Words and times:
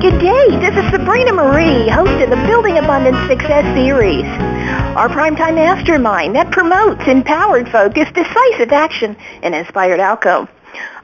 Good 0.00 0.20
day. 0.20 0.46
This 0.60 0.76
is 0.76 0.90
Sabrina 0.92 1.32
Marie, 1.32 1.88
host 1.88 2.22
of 2.22 2.30
the 2.30 2.36
Building 2.46 2.78
Abundance 2.78 3.18
Success 3.28 3.64
Series. 3.74 4.24
Our 4.94 5.08
primetime 5.08 5.56
mastermind 5.56 6.36
that 6.36 6.52
promotes 6.52 7.04
empowered 7.08 7.68
focus, 7.68 8.06
decisive 8.14 8.70
action, 8.70 9.16
and 9.42 9.56
inspired 9.56 9.98
outcome. 9.98 10.48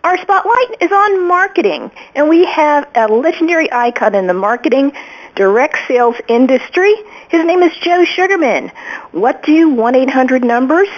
Our 0.04 0.16
spotlight 0.18 0.80
is 0.80 0.92
on 0.92 1.26
marketing, 1.26 1.90
and 2.14 2.28
we 2.28 2.44
have 2.44 2.88
a 2.94 3.08
legendary 3.08 3.70
icon 3.72 4.14
in 4.14 4.28
the 4.28 4.32
marketing 4.32 4.92
direct 5.34 5.76
sales 5.88 6.14
industry. 6.28 6.94
His 7.30 7.44
name 7.44 7.64
is 7.64 7.76
Joe 7.78 8.04
Sugarman. 8.04 8.70
What 9.10 9.42
do 9.42 9.74
1-800 9.74 10.44
numbers, 10.44 10.88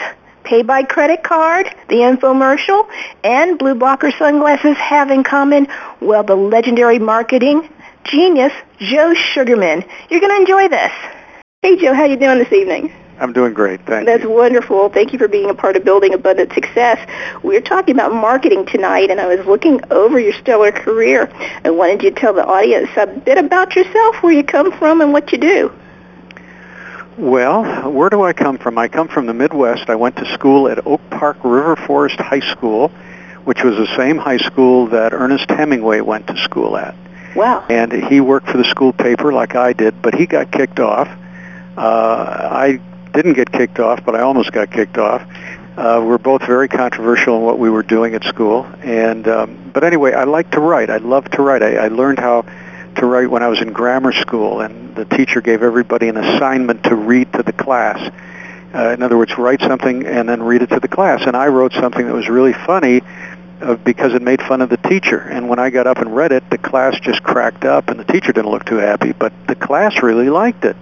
pay 0.44 0.60
by 0.60 0.82
credit 0.82 1.22
card, 1.22 1.74
the 1.88 1.96
infomercial, 1.96 2.90
and 3.24 3.58
BluBlocker 3.58 4.16
sunglasses 4.18 4.76
have 4.76 5.10
in 5.10 5.24
common? 5.24 5.66
Well, 6.00 6.24
the 6.24 6.36
legendary 6.36 6.98
marketing 6.98 7.70
genius, 8.06 8.52
Joe 8.78 9.14
Sugarman. 9.14 9.84
You're 10.10 10.20
going 10.20 10.32
to 10.32 10.40
enjoy 10.40 10.68
this. 10.68 10.92
Hey, 11.62 11.76
Joe, 11.76 11.94
how 11.94 12.04
you 12.04 12.16
doing 12.16 12.38
this 12.38 12.52
evening? 12.52 12.92
I'm 13.18 13.32
doing 13.32 13.54
great, 13.54 13.80
thank 13.86 14.04
That's 14.04 14.24
you. 14.24 14.30
wonderful. 14.30 14.90
Thank 14.90 15.12
you 15.12 15.18
for 15.18 15.26
being 15.26 15.48
a 15.48 15.54
part 15.54 15.74
of 15.74 15.84
building 15.84 16.12
abundant 16.12 16.52
success. 16.52 16.98
We're 17.42 17.62
talking 17.62 17.94
about 17.94 18.12
marketing 18.12 18.66
tonight, 18.66 19.10
and 19.10 19.20
I 19.20 19.34
was 19.34 19.46
looking 19.46 19.80
over 19.90 20.20
your 20.20 20.34
stellar 20.34 20.70
career. 20.70 21.30
I 21.64 21.70
wanted 21.70 22.02
you 22.02 22.10
to 22.10 22.20
tell 22.20 22.34
the 22.34 22.46
audience 22.46 22.90
a 22.96 23.06
bit 23.06 23.38
about 23.38 23.74
yourself, 23.74 24.22
where 24.22 24.34
you 24.34 24.44
come 24.44 24.70
from, 24.78 25.00
and 25.00 25.14
what 25.14 25.32
you 25.32 25.38
do. 25.38 25.72
Well, 27.16 27.90
where 27.90 28.10
do 28.10 28.22
I 28.22 28.34
come 28.34 28.58
from? 28.58 28.76
I 28.76 28.88
come 28.88 29.08
from 29.08 29.24
the 29.24 29.32
Midwest. 29.32 29.88
I 29.88 29.94
went 29.94 30.16
to 30.16 30.30
school 30.34 30.68
at 30.68 30.86
Oak 30.86 31.00
Park 31.08 31.38
River 31.42 31.74
Forest 31.74 32.18
High 32.18 32.52
School, 32.52 32.88
which 33.44 33.62
was 33.64 33.76
the 33.76 33.96
same 33.96 34.18
high 34.18 34.36
school 34.36 34.88
that 34.88 35.14
Ernest 35.14 35.48
Hemingway 35.48 36.02
went 36.02 36.26
to 36.26 36.36
school 36.36 36.76
at. 36.76 36.94
Wow. 37.34 37.66
And 37.68 37.92
he 37.92 38.20
worked 38.20 38.48
for 38.48 38.58
the 38.58 38.64
school 38.64 38.92
paper 38.92 39.32
like 39.32 39.54
I 39.54 39.72
did, 39.72 40.00
but 40.00 40.14
he 40.14 40.26
got 40.26 40.50
kicked 40.50 40.80
off. 40.80 41.08
Uh, 41.76 42.48
I 42.50 42.80
didn't 43.12 43.34
get 43.34 43.52
kicked 43.52 43.78
off, 43.78 44.04
but 44.04 44.14
I 44.14 44.20
almost 44.20 44.52
got 44.52 44.70
kicked 44.70 44.98
off. 44.98 45.22
Uh, 45.76 46.02
we're 46.06 46.18
both 46.18 46.40
very 46.46 46.68
controversial 46.68 47.36
in 47.36 47.42
what 47.42 47.58
we 47.58 47.68
were 47.68 47.82
doing 47.82 48.14
at 48.14 48.24
school, 48.24 48.66
and 48.82 49.28
um, 49.28 49.70
but 49.74 49.84
anyway, 49.84 50.14
I 50.14 50.24
like 50.24 50.50
to 50.52 50.60
write. 50.60 50.88
I 50.88 50.96
love 50.96 51.30
to 51.32 51.42
write. 51.42 51.62
I, 51.62 51.76
I 51.76 51.88
learned 51.88 52.18
how 52.18 52.46
to 52.96 53.06
write 53.06 53.30
when 53.30 53.42
I 53.42 53.48
was 53.48 53.60
in 53.60 53.74
grammar 53.74 54.12
school, 54.12 54.62
and 54.62 54.94
the 54.94 55.04
teacher 55.04 55.42
gave 55.42 55.62
everybody 55.62 56.08
an 56.08 56.16
assignment 56.16 56.84
to 56.84 56.94
read 56.94 57.30
to 57.34 57.42
the 57.42 57.52
class. 57.52 58.10
Uh, 58.74 58.90
in 58.90 59.02
other 59.02 59.16
words, 59.16 59.36
write 59.38 59.60
something 59.60 60.06
and 60.06 60.28
then 60.28 60.42
read 60.42 60.62
it 60.62 60.70
to 60.70 60.80
the 60.80 60.88
class. 60.88 61.22
And 61.26 61.36
I 61.36 61.48
wrote 61.48 61.72
something 61.72 62.06
that 62.06 62.14
was 62.14 62.28
really 62.28 62.52
funny 62.52 63.02
uh, 63.60 63.74
because 63.76 64.14
it 64.14 64.22
made 64.22 64.40
fun 64.42 64.60
of 64.60 64.68
the 64.68 64.76
teacher. 64.76 65.18
And 65.18 65.48
when 65.48 65.58
I 65.58 65.70
got 65.70 65.86
up 65.86 65.98
and 65.98 66.14
read 66.14 66.32
it, 66.32 66.48
the 66.50 66.58
class 66.58 66.98
just 67.00 67.22
cracked 67.22 67.64
up, 67.64 67.88
and 67.88 67.98
the 67.98 68.04
teacher 68.04 68.32
didn't 68.32 68.50
look 68.50 68.64
too 68.64 68.76
happy, 68.76 69.12
but 69.12 69.32
the 69.48 69.54
class 69.54 70.02
really 70.02 70.30
liked 70.30 70.64
it. 70.64 70.76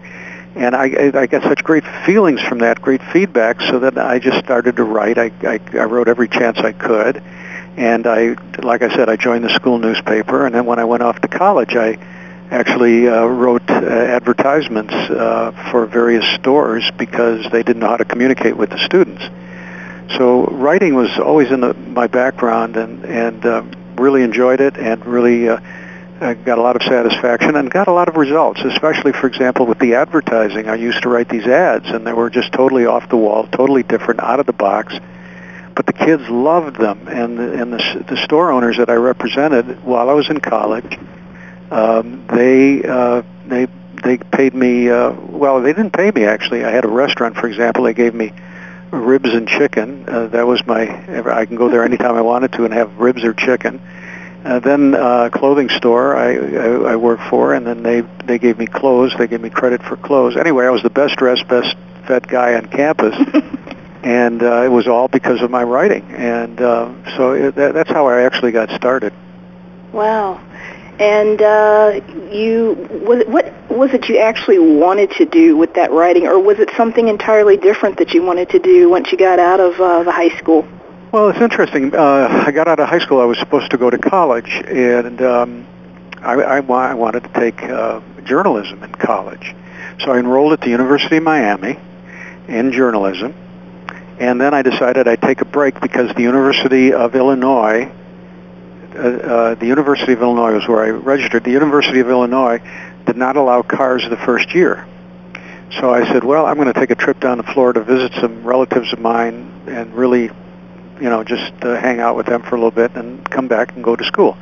And 0.56 0.74
I, 0.76 1.10
I 1.14 1.26
got 1.26 1.42
such 1.42 1.64
great 1.64 1.84
feelings 2.06 2.40
from 2.40 2.58
that, 2.58 2.80
great 2.80 3.02
feedback, 3.12 3.60
so 3.60 3.80
that 3.80 3.98
I 3.98 4.18
just 4.18 4.38
started 4.38 4.76
to 4.76 4.84
write. 4.84 5.18
I, 5.18 5.32
I, 5.42 5.60
I 5.72 5.84
wrote 5.84 6.08
every 6.08 6.28
chance 6.28 6.58
I 6.58 6.72
could. 6.72 7.22
And 7.76 8.06
I, 8.06 8.36
like 8.62 8.82
I 8.82 8.94
said, 8.94 9.08
I 9.08 9.16
joined 9.16 9.44
the 9.44 9.54
school 9.54 9.78
newspaper, 9.78 10.46
and 10.46 10.54
then 10.54 10.64
when 10.64 10.78
I 10.78 10.84
went 10.84 11.02
off 11.02 11.20
to 11.22 11.28
college, 11.28 11.74
I 11.74 11.98
actually 12.50 13.08
uh, 13.08 13.24
wrote 13.26 13.68
uh, 13.68 13.74
advertisements 13.74 14.94
uh, 14.94 15.70
for 15.70 15.86
various 15.86 16.24
stores 16.34 16.88
because 16.96 17.50
they 17.50 17.64
didn't 17.64 17.80
know 17.80 17.88
how 17.88 17.96
to 17.96 18.04
communicate 18.04 18.56
with 18.56 18.70
the 18.70 18.78
students. 18.78 19.24
So 20.16 20.44
writing 20.46 20.94
was 20.94 21.18
always 21.18 21.50
in 21.50 21.60
the, 21.60 21.74
my 21.74 22.06
background, 22.06 22.76
and 22.76 23.04
and 23.04 23.44
uh, 23.44 23.62
really 23.96 24.22
enjoyed 24.22 24.60
it, 24.60 24.76
and 24.76 25.04
really 25.06 25.48
uh, 25.48 25.58
uh, 26.20 26.34
got 26.34 26.58
a 26.58 26.62
lot 26.62 26.76
of 26.76 26.82
satisfaction, 26.82 27.56
and 27.56 27.70
got 27.70 27.88
a 27.88 27.92
lot 27.92 28.08
of 28.08 28.16
results. 28.16 28.60
Especially, 28.60 29.12
for 29.12 29.26
example, 29.26 29.66
with 29.66 29.78
the 29.78 29.94
advertising, 29.94 30.68
I 30.68 30.76
used 30.76 31.02
to 31.02 31.08
write 31.08 31.28
these 31.28 31.46
ads, 31.46 31.88
and 31.88 32.06
they 32.06 32.12
were 32.12 32.30
just 32.30 32.52
totally 32.52 32.86
off 32.86 33.08
the 33.08 33.16
wall, 33.16 33.46
totally 33.48 33.82
different, 33.82 34.20
out 34.20 34.40
of 34.40 34.46
the 34.46 34.52
box 34.52 34.94
but 35.74 35.86
the 35.86 35.92
kids 35.92 36.28
loved 36.28 36.76
them, 36.76 37.08
and 37.08 37.38
the, 37.38 37.52
and 37.52 37.72
the, 37.72 38.04
the 38.08 38.16
store 38.24 38.52
owners 38.52 38.76
that 38.76 38.88
I 38.88 38.94
represented 38.94 39.82
while 39.84 40.08
I 40.08 40.12
was 40.12 40.30
in 40.30 40.40
college, 40.40 40.98
um, 41.70 42.26
they 42.28 42.82
uh, 42.84 43.22
they 43.46 43.66
they 44.02 44.18
paid 44.18 44.54
me. 44.54 44.88
Uh, 44.88 45.12
well, 45.12 45.60
they 45.60 45.72
didn't 45.72 45.92
pay 45.92 46.10
me 46.10 46.24
actually. 46.24 46.64
I 46.64 46.70
had 46.70 46.84
a 46.84 46.88
restaurant, 46.88 47.36
for 47.36 47.48
example. 47.48 47.84
They 47.84 47.94
gave 47.94 48.14
me 48.14 48.32
ribs 48.94 49.32
and 49.32 49.48
chicken. 49.48 50.08
Uh, 50.08 50.26
that 50.28 50.46
was 50.46 50.64
my. 50.66 50.82
I 51.30 51.46
can 51.46 51.56
go 51.56 51.68
there 51.68 51.84
anytime 51.84 52.14
I 52.14 52.22
wanted 52.22 52.52
to 52.52 52.64
and 52.64 52.74
have 52.74 52.98
ribs 52.98 53.24
or 53.24 53.34
chicken. 53.34 53.80
Uh, 54.44 54.58
then 54.60 54.94
uh, 54.94 55.30
clothing 55.32 55.70
store 55.70 56.16
I, 56.16 56.34
I 56.34 56.92
I 56.92 56.96
worked 56.96 57.22
for, 57.30 57.54
and 57.54 57.66
then 57.66 57.82
they 57.82 58.02
they 58.24 58.38
gave 58.38 58.58
me 58.58 58.66
clothes. 58.66 59.14
They 59.16 59.26
gave 59.26 59.40
me 59.40 59.50
credit 59.50 59.82
for 59.82 59.96
clothes. 59.96 60.36
Anyway, 60.36 60.66
I 60.66 60.70
was 60.70 60.82
the 60.82 60.90
best 60.90 61.16
dressed, 61.16 61.48
best 61.48 61.76
fed 62.06 62.28
guy 62.28 62.54
on 62.54 62.66
campus. 62.66 63.16
and 64.02 64.42
uh, 64.42 64.62
it 64.62 64.68
was 64.68 64.86
all 64.86 65.08
because 65.08 65.40
of 65.40 65.50
my 65.50 65.62
writing. 65.62 66.04
And 66.12 66.60
uh, 66.60 67.16
so 67.16 67.32
it, 67.32 67.54
that, 67.54 67.72
that's 67.72 67.90
how 67.90 68.06
I 68.06 68.22
actually 68.22 68.52
got 68.52 68.68
started. 68.70 69.14
Wow. 69.92 70.40
And 70.98 71.42
uh, 71.42 72.00
you, 72.30 72.88
was 73.04 73.24
what 73.26 73.52
was 73.70 73.92
it 73.92 74.08
you 74.08 74.18
actually 74.18 74.58
wanted 74.58 75.10
to 75.12 75.24
do 75.24 75.56
with 75.56 75.74
that 75.74 75.90
writing, 75.90 76.26
or 76.26 76.38
was 76.38 76.60
it 76.60 76.70
something 76.76 77.08
entirely 77.08 77.56
different 77.56 77.98
that 77.98 78.14
you 78.14 78.22
wanted 78.22 78.50
to 78.50 78.58
do 78.60 78.88
once 78.88 79.10
you 79.10 79.18
got 79.18 79.38
out 79.38 79.58
of 79.58 79.80
uh, 79.80 80.04
the 80.04 80.12
high 80.12 80.36
school? 80.38 80.66
Well, 81.10 81.30
it's 81.30 81.40
interesting. 81.40 81.94
Uh, 81.94 82.44
I 82.46 82.52
got 82.52 82.68
out 82.68 82.78
of 82.78 82.88
high 82.88 83.00
school. 83.00 83.20
I 83.20 83.24
was 83.24 83.38
supposed 83.38 83.70
to 83.72 83.78
go 83.78 83.90
to 83.90 83.98
college, 83.98 84.50
and 84.50 85.20
um, 85.22 85.66
I, 86.22 86.34
I, 86.34 86.56
I 86.58 86.94
wanted 86.94 87.24
to 87.24 87.40
take 87.40 87.62
uh, 87.62 88.00
journalism 88.24 88.82
in 88.82 88.92
college. 88.92 89.54
So 90.00 90.12
I 90.12 90.18
enrolled 90.18 90.52
at 90.52 90.60
the 90.60 90.70
University 90.70 91.16
of 91.16 91.24
Miami 91.24 91.78
in 92.48 92.72
journalism 92.72 93.34
and 94.18 94.40
then 94.40 94.54
I 94.54 94.62
decided 94.62 95.08
I'd 95.08 95.22
take 95.22 95.40
a 95.40 95.44
break 95.44 95.80
because 95.80 96.14
the 96.14 96.22
University 96.22 96.92
of 96.92 97.16
Illinois, 97.16 97.90
uh, 98.94 98.98
uh, 98.98 99.54
the 99.54 99.66
University 99.66 100.12
of 100.12 100.22
Illinois 100.22 100.54
was 100.54 100.68
where 100.68 100.84
I 100.84 100.90
registered. 100.90 101.44
The 101.44 101.50
University 101.50 102.00
of 102.00 102.08
Illinois 102.08 102.60
did 103.06 103.16
not 103.16 103.36
allow 103.36 103.62
cars 103.62 104.08
the 104.08 104.16
first 104.16 104.54
year. 104.54 104.86
So 105.80 105.92
I 105.92 106.06
said, 106.12 106.22
well, 106.22 106.46
I'm 106.46 106.56
going 106.56 106.72
to 106.72 106.78
take 106.78 106.90
a 106.90 106.94
trip 106.94 107.18
down 107.20 107.38
to 107.38 107.42
Florida, 107.42 107.82
visit 107.82 108.12
some 108.20 108.44
relatives 108.44 108.92
of 108.92 109.00
mine, 109.00 109.62
and 109.66 109.92
really, 109.94 110.24
you 110.24 111.10
know, 111.10 111.24
just 111.24 111.52
uh, 111.62 111.74
hang 111.74 111.98
out 111.98 112.16
with 112.16 112.26
them 112.26 112.42
for 112.42 112.54
a 112.54 112.58
little 112.58 112.70
bit 112.70 112.94
and 112.94 113.28
come 113.28 113.48
back 113.48 113.74
and 113.74 113.82
go 113.82 113.96
to 113.96 114.04
school. 114.04 114.36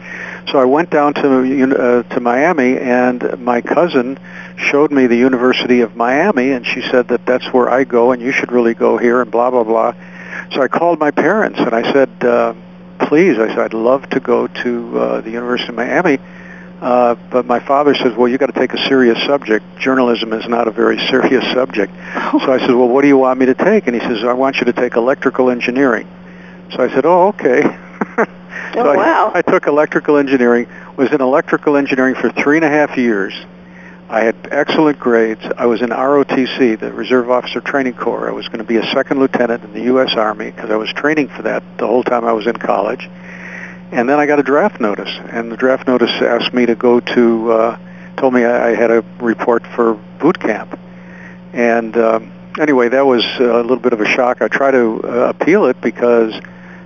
So 0.49 0.59
I 0.59 0.65
went 0.65 0.91
down 0.91 1.15
to 1.15 1.79
uh, 1.79 2.03
to 2.15 2.21
Miami, 2.21 2.77
and 2.77 3.39
my 3.39 3.63
cousin 3.63 4.19
showed 4.57 4.91
me 4.91 5.07
the 5.07 5.17
University 5.17 5.81
of 5.81 5.97
Miami, 5.97 6.51
and 6.51 6.67
she 6.67 6.83
said 6.83 7.09
that 7.09 7.25
that's 7.25 7.47
where 7.53 7.71
I 7.71 7.85
go, 7.85 8.13
and 8.13 8.21
you 8.21 8.33
should 8.33 8.53
really 8.53 8.75
go 8.75 8.99
here, 8.99 9.23
and 9.23 9.31
blah 9.31 9.51
blah 9.51 9.65
blah. 9.65 9.95
So 10.51 10.61
I 10.61 10.69
called 10.69 10.99
my 10.99 11.13
parents, 11.13 11.59
and 11.61 11.73
I 11.73 11.91
said, 11.93 12.25
uh, 12.25 12.55
please, 13.13 13.39
I 13.39 13.49
said 13.49 13.59
I'd 13.59 13.75
love 13.75 14.09
to 14.09 14.21
go 14.21 14.47
to 14.47 14.99
uh, 14.99 15.21
the 15.21 15.31
University 15.31 15.69
of 15.69 15.75
Miami. 15.75 16.19
Uh, 16.81 17.15
but 17.31 17.45
my 17.45 17.61
father 17.61 17.95
says, 17.95 18.17
well, 18.17 18.27
you've 18.27 18.41
got 18.41 18.47
to 18.47 18.59
take 18.59 18.73
a 18.73 18.89
serious 18.89 19.23
subject. 19.27 19.67
Journalism 19.79 20.33
is 20.33 20.49
not 20.49 20.67
a 20.67 20.71
very 20.71 20.97
serious 21.11 21.45
subject. 21.53 21.93
So 21.93 22.51
I 22.51 22.59
said, 22.59 22.71
well, 22.71 22.89
what 22.89 23.03
do 23.03 23.09
you 23.09 23.19
want 23.19 23.39
me 23.39 23.45
to 23.45 23.55
take? 23.55 23.87
And 23.87 23.95
he 23.95 24.01
says, 24.01 24.25
I 24.25 24.33
want 24.33 24.61
you 24.61 24.65
to 24.65 24.73
take 24.73 24.97
electrical 24.97 25.51
engineering. 25.51 26.09
So 26.71 26.83
I 26.83 26.89
said, 26.89 27.05
oh, 27.05 27.29
okay. 27.29 27.63
Oh, 28.75 28.85
so 28.85 28.95
wow. 28.97 29.33
I, 29.35 29.41
I 29.41 29.43
took 29.43 29.67
electrical 29.67 30.17
engineering, 30.17 30.67
was 30.97 31.13
in 31.13 31.21
electrical 31.21 31.77
engineering 31.77 32.15
for 32.15 32.31
three 32.31 32.57
and 32.57 32.65
a 32.65 32.71
half 32.71 32.97
years. 32.97 33.35
I 34.13 34.25
had 34.25 34.37
excellent 34.51 34.99
grades. 34.99 35.41
I 35.57 35.65
was 35.65 35.81
in 35.81 35.89
ROTC, 35.89 36.79
the 36.79 36.93
Reserve 36.93 37.31
Officer 37.31 37.63
Training 37.63 37.95
Corps. 37.95 38.29
I 38.29 38.33
was 38.33 38.47
going 38.49 38.59
to 38.59 38.65
be 38.65 38.77
a 38.77 38.85
second 38.93 39.21
lieutenant 39.21 39.65
in 39.65 39.73
the 39.73 39.85
U.S. 39.85 40.13
Army 40.17 40.51
because 40.51 40.71
I 40.71 40.77
was 40.77 40.93
training 40.93 41.29
for 41.29 41.41
that 41.41 41.63
the 41.79 41.87
whole 41.87 42.03
time 42.03 42.27
I 42.27 42.33
was 42.33 42.47
in 42.47 42.59
college. 42.59 43.09
And 43.91 44.07
then 44.07 44.19
I 44.19 44.27
got 44.27 44.39
a 44.39 44.43
draft 44.43 44.83
notice, 44.83 45.09
and 45.31 45.51
the 45.51 45.57
draft 45.57 45.89
notice 45.89 46.11
asked 46.11 46.53
me 46.53 46.67
to 46.67 46.75
go 46.75 47.01
to, 47.01 47.53
uh, 47.53 47.79
told 48.19 48.35
me 48.35 48.45
I, 48.45 48.73
I 48.73 48.75
had 48.75 48.91
a 48.91 49.03
report 49.19 49.67
for 49.75 49.95
boot 50.21 50.39
camp. 50.39 50.79
And 51.55 51.97
um, 51.97 52.33
anyway, 52.61 52.91
that 52.91 53.07
was 53.07 53.25
a 53.39 53.63
little 53.63 53.79
bit 53.79 53.95
of 53.95 54.03
a 54.03 54.07
shock. 54.07 54.43
I 54.43 54.49
tried 54.49 54.73
to 54.73 55.01
uh, 55.05 55.09
appeal 55.31 55.65
it 55.65 55.81
because 55.81 56.39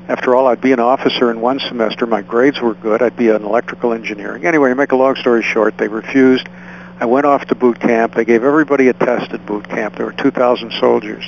after 0.07 0.37
all, 0.37 0.47
I'd 0.47 0.61
be 0.61 0.71
an 0.71 0.79
officer 0.79 1.33
in 1.33 1.41
one 1.41 1.59
semester. 1.59 2.07
My 2.07 2.23
grades 2.23 2.61
were 2.61 2.75
good. 2.75 3.03
I'd 3.03 3.17
be 3.17 3.31
an 3.31 3.43
electrical 3.43 3.93
engineering. 3.93 4.47
Anyway, 4.47 4.69
to 4.69 4.77
make 4.77 4.93
a 4.93 4.97
long 4.97 5.17
story 5.17 5.43
short, 5.43 5.77
they 5.77 5.89
refused. 5.89 6.49
I 6.99 7.07
went 7.07 7.27
off 7.27 7.45
to 7.47 7.55
boot 7.55 7.79
camp. 7.79 8.15
They 8.15 8.25
gave 8.25 8.43
everybody 8.43 8.89
a 8.89 8.93
test 8.93 9.33
at 9.33 9.45
boot 9.47 9.69
camp. 9.69 9.97
There 9.97 10.07
were 10.07 10.13
2,000 10.13 10.73
soldiers. 10.73 11.25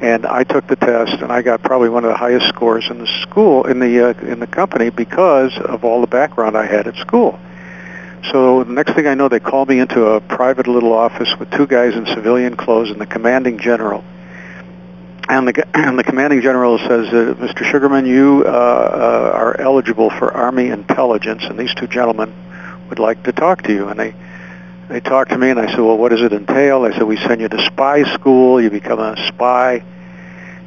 And 0.00 0.26
I 0.26 0.44
took 0.44 0.66
the 0.66 0.76
test, 0.76 1.22
and 1.22 1.32
I 1.32 1.42
got 1.42 1.62
probably 1.62 1.88
one 1.88 2.04
of 2.04 2.10
the 2.10 2.16
highest 2.16 2.48
scores 2.48 2.88
in 2.90 2.98
the 2.98 3.06
school, 3.22 3.66
in 3.66 3.78
the, 3.78 4.10
uh, 4.10 4.20
in 4.20 4.40
the 4.40 4.46
company 4.46 4.90
because 4.90 5.56
of 5.58 5.84
all 5.84 6.00
the 6.00 6.06
background 6.06 6.56
I 6.56 6.66
had 6.66 6.86
at 6.86 6.96
school. 6.96 7.38
So 8.30 8.64
the 8.64 8.72
next 8.72 8.94
thing 8.94 9.06
I 9.06 9.14
know, 9.14 9.28
they 9.28 9.40
called 9.40 9.68
me 9.68 9.78
into 9.78 10.04
a 10.04 10.20
private 10.20 10.66
little 10.66 10.92
office 10.92 11.34
with 11.38 11.50
two 11.50 11.66
guys 11.66 11.94
in 11.94 12.06
civilian 12.06 12.56
clothes 12.56 12.90
and 12.90 13.00
the 13.00 13.06
commanding 13.06 13.58
general 13.58 14.04
and 15.28 15.48
the, 15.48 15.66
and 15.74 15.98
the 15.98 16.04
commanding 16.04 16.40
general 16.40 16.78
says, 16.78 17.08
uh, 17.08 17.34
Mr. 17.38 17.64
Sugarman, 17.64 18.06
you 18.06 18.44
uh, 18.46 18.50
uh, 18.50 19.32
are 19.36 19.60
eligible 19.60 20.10
for 20.10 20.32
Army 20.32 20.68
intelligence, 20.68 21.44
and 21.44 21.58
these 21.58 21.74
two 21.74 21.86
gentlemen 21.86 22.32
would 22.88 22.98
like 22.98 23.22
to 23.24 23.32
talk 23.32 23.62
to 23.62 23.72
you. 23.72 23.88
And 23.88 23.98
they 23.98 24.14
they 24.88 25.00
talked 25.00 25.30
to 25.30 25.38
me, 25.38 25.50
and 25.50 25.58
I 25.58 25.66
said, 25.66 25.80
well, 25.80 25.98
what 25.98 26.10
does 26.10 26.22
it 26.22 26.32
entail? 26.32 26.82
They 26.82 26.92
said, 26.92 27.02
we 27.02 27.16
send 27.16 27.40
you 27.40 27.48
to 27.48 27.66
spy 27.66 28.04
school. 28.14 28.60
You 28.60 28.70
become 28.70 29.00
a 29.00 29.16
spy. 29.28 29.84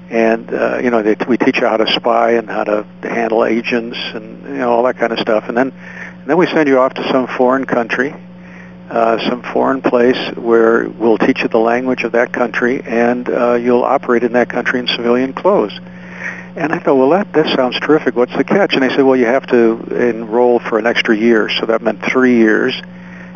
And, 0.09 0.51
uh, 0.51 0.79
you 0.83 0.89
know, 0.89 1.03
they, 1.03 1.15
we 1.27 1.37
teach 1.37 1.57
you 1.57 1.67
how 1.67 1.77
to 1.77 1.87
spy 1.93 2.31
and 2.31 2.49
how 2.49 2.63
to 2.63 2.85
handle 3.03 3.45
agents 3.45 3.97
and, 4.13 4.43
you 4.43 4.57
know, 4.57 4.71
all 4.71 4.83
that 4.83 4.97
kind 4.97 5.13
of 5.13 5.19
stuff. 5.19 5.45
And 5.47 5.55
then, 5.55 5.71
and 5.71 6.27
then 6.27 6.37
we 6.37 6.47
send 6.47 6.67
you 6.67 6.79
off 6.79 6.95
to 6.95 7.07
some 7.11 7.27
foreign 7.27 7.65
country, 7.65 8.13
uh, 8.89 9.29
some 9.29 9.43
foreign 9.43 9.81
place 9.81 10.35
where 10.35 10.89
we'll 10.89 11.19
teach 11.19 11.41
you 11.43 11.47
the 11.47 11.59
language 11.59 12.03
of 12.03 12.13
that 12.13 12.33
country, 12.33 12.81
and 12.81 13.29
uh, 13.29 13.53
you'll 13.53 13.83
operate 13.83 14.23
in 14.23 14.33
that 14.33 14.49
country 14.49 14.79
in 14.79 14.87
civilian 14.87 15.31
clothes. 15.31 15.79
And 16.55 16.73
I 16.73 16.79
thought, 16.79 16.95
well, 16.95 17.11
that, 17.11 17.31
that 17.33 17.55
sounds 17.55 17.79
terrific. 17.79 18.15
What's 18.15 18.35
the 18.35 18.43
catch? 18.43 18.73
And 18.73 18.81
they 18.81 18.89
said, 18.89 19.03
well, 19.03 19.15
you 19.15 19.27
have 19.27 19.45
to 19.47 19.79
enroll 20.09 20.59
for 20.59 20.79
an 20.79 20.87
extra 20.87 21.15
year. 21.15 21.49
So 21.59 21.67
that 21.67 21.83
meant 21.83 22.03
three 22.03 22.37
years. 22.37 22.73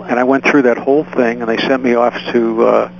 And 0.08 0.20
I 0.20 0.24
went 0.24 0.44
through 0.44 0.64
that 0.64 0.78
whole 0.78 1.04
thing, 1.04 1.42
and 1.42 1.50
they 1.50 1.58
sent 1.58 1.84
me 1.84 1.96
off 1.96 2.14
to 2.32 2.66
uh, 2.66 2.92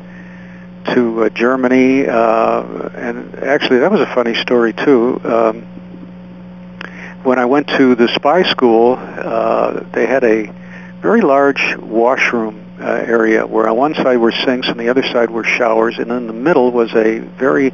to 0.94 1.24
uh, 1.24 1.30
Germany. 1.30 2.08
Uh, 2.08 2.64
and 2.96 3.36
actually, 3.36 3.80
that 3.80 3.92
was 3.92 4.02
a 4.02 4.14
funny 4.14 4.36
story 4.36 4.74
too. 4.74 5.20
Um, 5.24 5.62
when 7.24 7.40
I 7.40 7.46
went 7.46 7.68
to 7.78 7.96
the 7.96 8.08
spy 8.10 8.44
school, 8.44 8.98
uh, 9.00 9.84
they 9.94 10.06
had 10.06 10.24
a 10.24 10.52
very 11.02 11.22
large 11.22 11.76
washroom 11.78 12.64
uh, 12.80 12.84
area 12.84 13.46
where 13.46 13.68
on 13.70 13.78
one 13.78 13.96
side 13.96 14.18
were 14.18 14.32
sinks 14.32 14.68
and 14.68 14.80
the 14.80 14.90
other 14.90 15.04
side 15.04 15.30
were 15.30 15.44
showers, 15.44 16.00
and 16.00 16.12
in 16.12 16.28
the 16.28 16.34
middle 16.34 16.72
was 16.72 16.94
a 16.94 17.20
very 17.20 17.74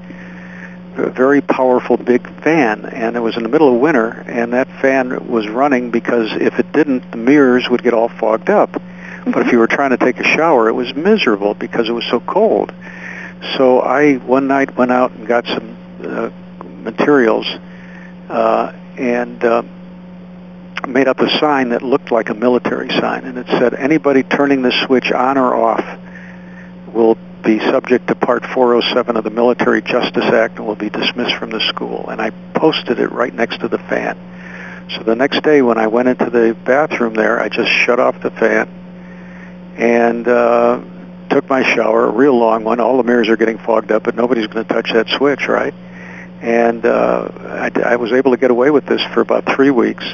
a 0.97 1.09
very 1.09 1.41
powerful 1.41 1.97
big 1.97 2.27
fan 2.41 2.85
and 2.85 3.15
it 3.15 3.19
was 3.19 3.37
in 3.37 3.43
the 3.43 3.49
middle 3.49 3.73
of 3.73 3.79
winter 3.79 4.09
and 4.27 4.53
that 4.53 4.67
fan 4.81 5.29
was 5.29 5.47
running 5.47 5.91
because 5.91 6.29
if 6.33 6.59
it 6.59 6.71
didn't 6.73 7.09
the 7.11 7.17
mirrors 7.17 7.69
would 7.69 7.81
get 7.81 7.93
all 7.93 8.09
fogged 8.09 8.49
up 8.49 8.81
but 9.25 9.45
if 9.45 9.51
you 9.51 9.59
were 9.59 9.67
trying 9.67 9.91
to 9.91 9.97
take 9.97 10.19
a 10.19 10.23
shower 10.23 10.67
it 10.69 10.73
was 10.73 10.93
miserable 10.95 11.53
because 11.53 11.89
it 11.89 11.93
was 11.93 12.05
so 12.05 12.19
cold 12.19 12.71
so 13.57 13.79
I 13.79 14.15
one 14.15 14.47
night 14.47 14.75
went 14.75 14.91
out 14.91 15.11
and 15.11 15.27
got 15.27 15.45
some 15.45 15.77
uh, 16.03 16.29
materials 16.83 17.47
uh, 18.29 18.73
and 18.97 19.43
uh, 19.43 19.63
made 20.87 21.07
up 21.07 21.19
a 21.19 21.29
sign 21.39 21.69
that 21.69 21.81
looked 21.81 22.11
like 22.11 22.29
a 22.29 22.33
military 22.33 22.89
sign, 22.89 23.23
and 23.23 23.37
it 23.37 23.47
said, 23.47 23.73
"Anybody 23.73 24.23
turning 24.23 24.61
the 24.61 24.73
switch 24.85 25.11
on 25.11 25.37
or 25.37 25.55
off 25.55 25.85
will 26.93 27.17
be 27.43 27.59
subject 27.59 28.07
to 28.07 28.15
Part 28.15 28.45
407 28.45 29.15
of 29.15 29.23
the 29.23 29.29
Military 29.29 29.81
Justice 29.81 30.25
Act 30.25 30.57
and 30.57 30.67
will 30.67 30.75
be 30.75 30.89
dismissed 30.89 31.35
from 31.35 31.49
the 31.49 31.61
school." 31.61 32.09
And 32.09 32.21
I 32.21 32.31
posted 32.53 32.99
it 32.99 33.11
right 33.11 33.33
next 33.33 33.61
to 33.61 33.69
the 33.69 33.77
fan. 33.77 34.17
So 34.89 35.03
the 35.03 35.15
next 35.15 35.43
day 35.43 35.61
when 35.61 35.77
I 35.77 35.87
went 35.87 36.09
into 36.09 36.29
the 36.29 36.57
bathroom 36.65 37.13
there, 37.13 37.39
I 37.39 37.47
just 37.47 37.71
shut 37.71 37.99
off 37.99 38.21
the 38.21 38.31
fan 38.31 38.67
and 39.79 40.27
uh, 40.27 40.81
took 41.29 41.49
my 41.49 41.63
shower, 41.63 42.07
a 42.07 42.11
real 42.11 42.37
long 42.37 42.65
one. 42.65 42.81
All 42.81 42.97
the 42.97 43.03
mirrors 43.03 43.29
are 43.29 43.37
getting 43.37 43.57
fogged 43.57 43.93
up, 43.93 44.03
but 44.03 44.13
nobody's 44.13 44.47
going 44.47 44.65
to 44.65 44.73
touch 44.73 44.91
that 44.91 45.07
switch, 45.07 45.47
right? 45.47 45.73
And 46.41 46.85
uh, 46.85 47.29
I, 47.41 47.71
I 47.93 47.95
was 47.95 48.11
able 48.11 48.31
to 48.31 48.37
get 48.37 48.51
away 48.51 48.71
with 48.71 48.85
this 48.85 49.01
for 49.13 49.21
about 49.21 49.45
three 49.45 49.71
weeks. 49.71 50.05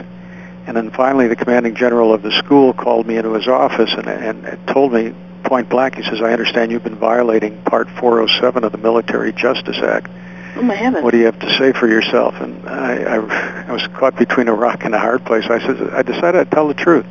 And 0.67 0.77
then 0.77 0.91
finally, 0.91 1.27
the 1.27 1.35
commanding 1.35 1.75
general 1.75 2.13
of 2.13 2.21
the 2.21 2.31
school 2.31 2.73
called 2.73 3.07
me 3.07 3.17
into 3.17 3.33
his 3.33 3.47
office 3.47 3.91
and, 3.94 4.07
and 4.07 4.67
told 4.67 4.94
me 4.94 5.15
point 5.44 5.67
blank, 5.67 5.95
he 5.95 6.03
says, 6.03 6.21
I 6.21 6.31
understand 6.31 6.71
you've 6.71 6.83
been 6.83 6.95
violating 6.95 7.62
Part 7.63 7.89
407 8.00 8.63
of 8.63 8.71
the 8.71 8.77
Military 8.77 9.33
Justice 9.33 9.77
Act. 9.77 10.09
Oh, 10.57 10.62
my 10.62 10.75
heavens. 10.75 11.03
What 11.03 11.12
do 11.12 11.17
you 11.17 11.25
have 11.25 11.39
to 11.39 11.57
say 11.57 11.73
for 11.73 11.88
yourself? 11.88 12.35
And 12.35 12.67
I, 12.69 13.03
I, 13.03 13.65
I 13.67 13.71
was 13.71 13.85
caught 13.88 14.15
between 14.15 14.47
a 14.47 14.53
rock 14.53 14.85
and 14.85 14.94
a 14.94 15.00
hard 15.00 15.25
place. 15.25 15.45
I 15.45 15.59
said, 15.59 15.89
I 15.91 16.03
decided 16.03 16.41
I'd 16.41 16.51
tell 16.51 16.67
the 16.67 16.75
truth. 16.75 17.06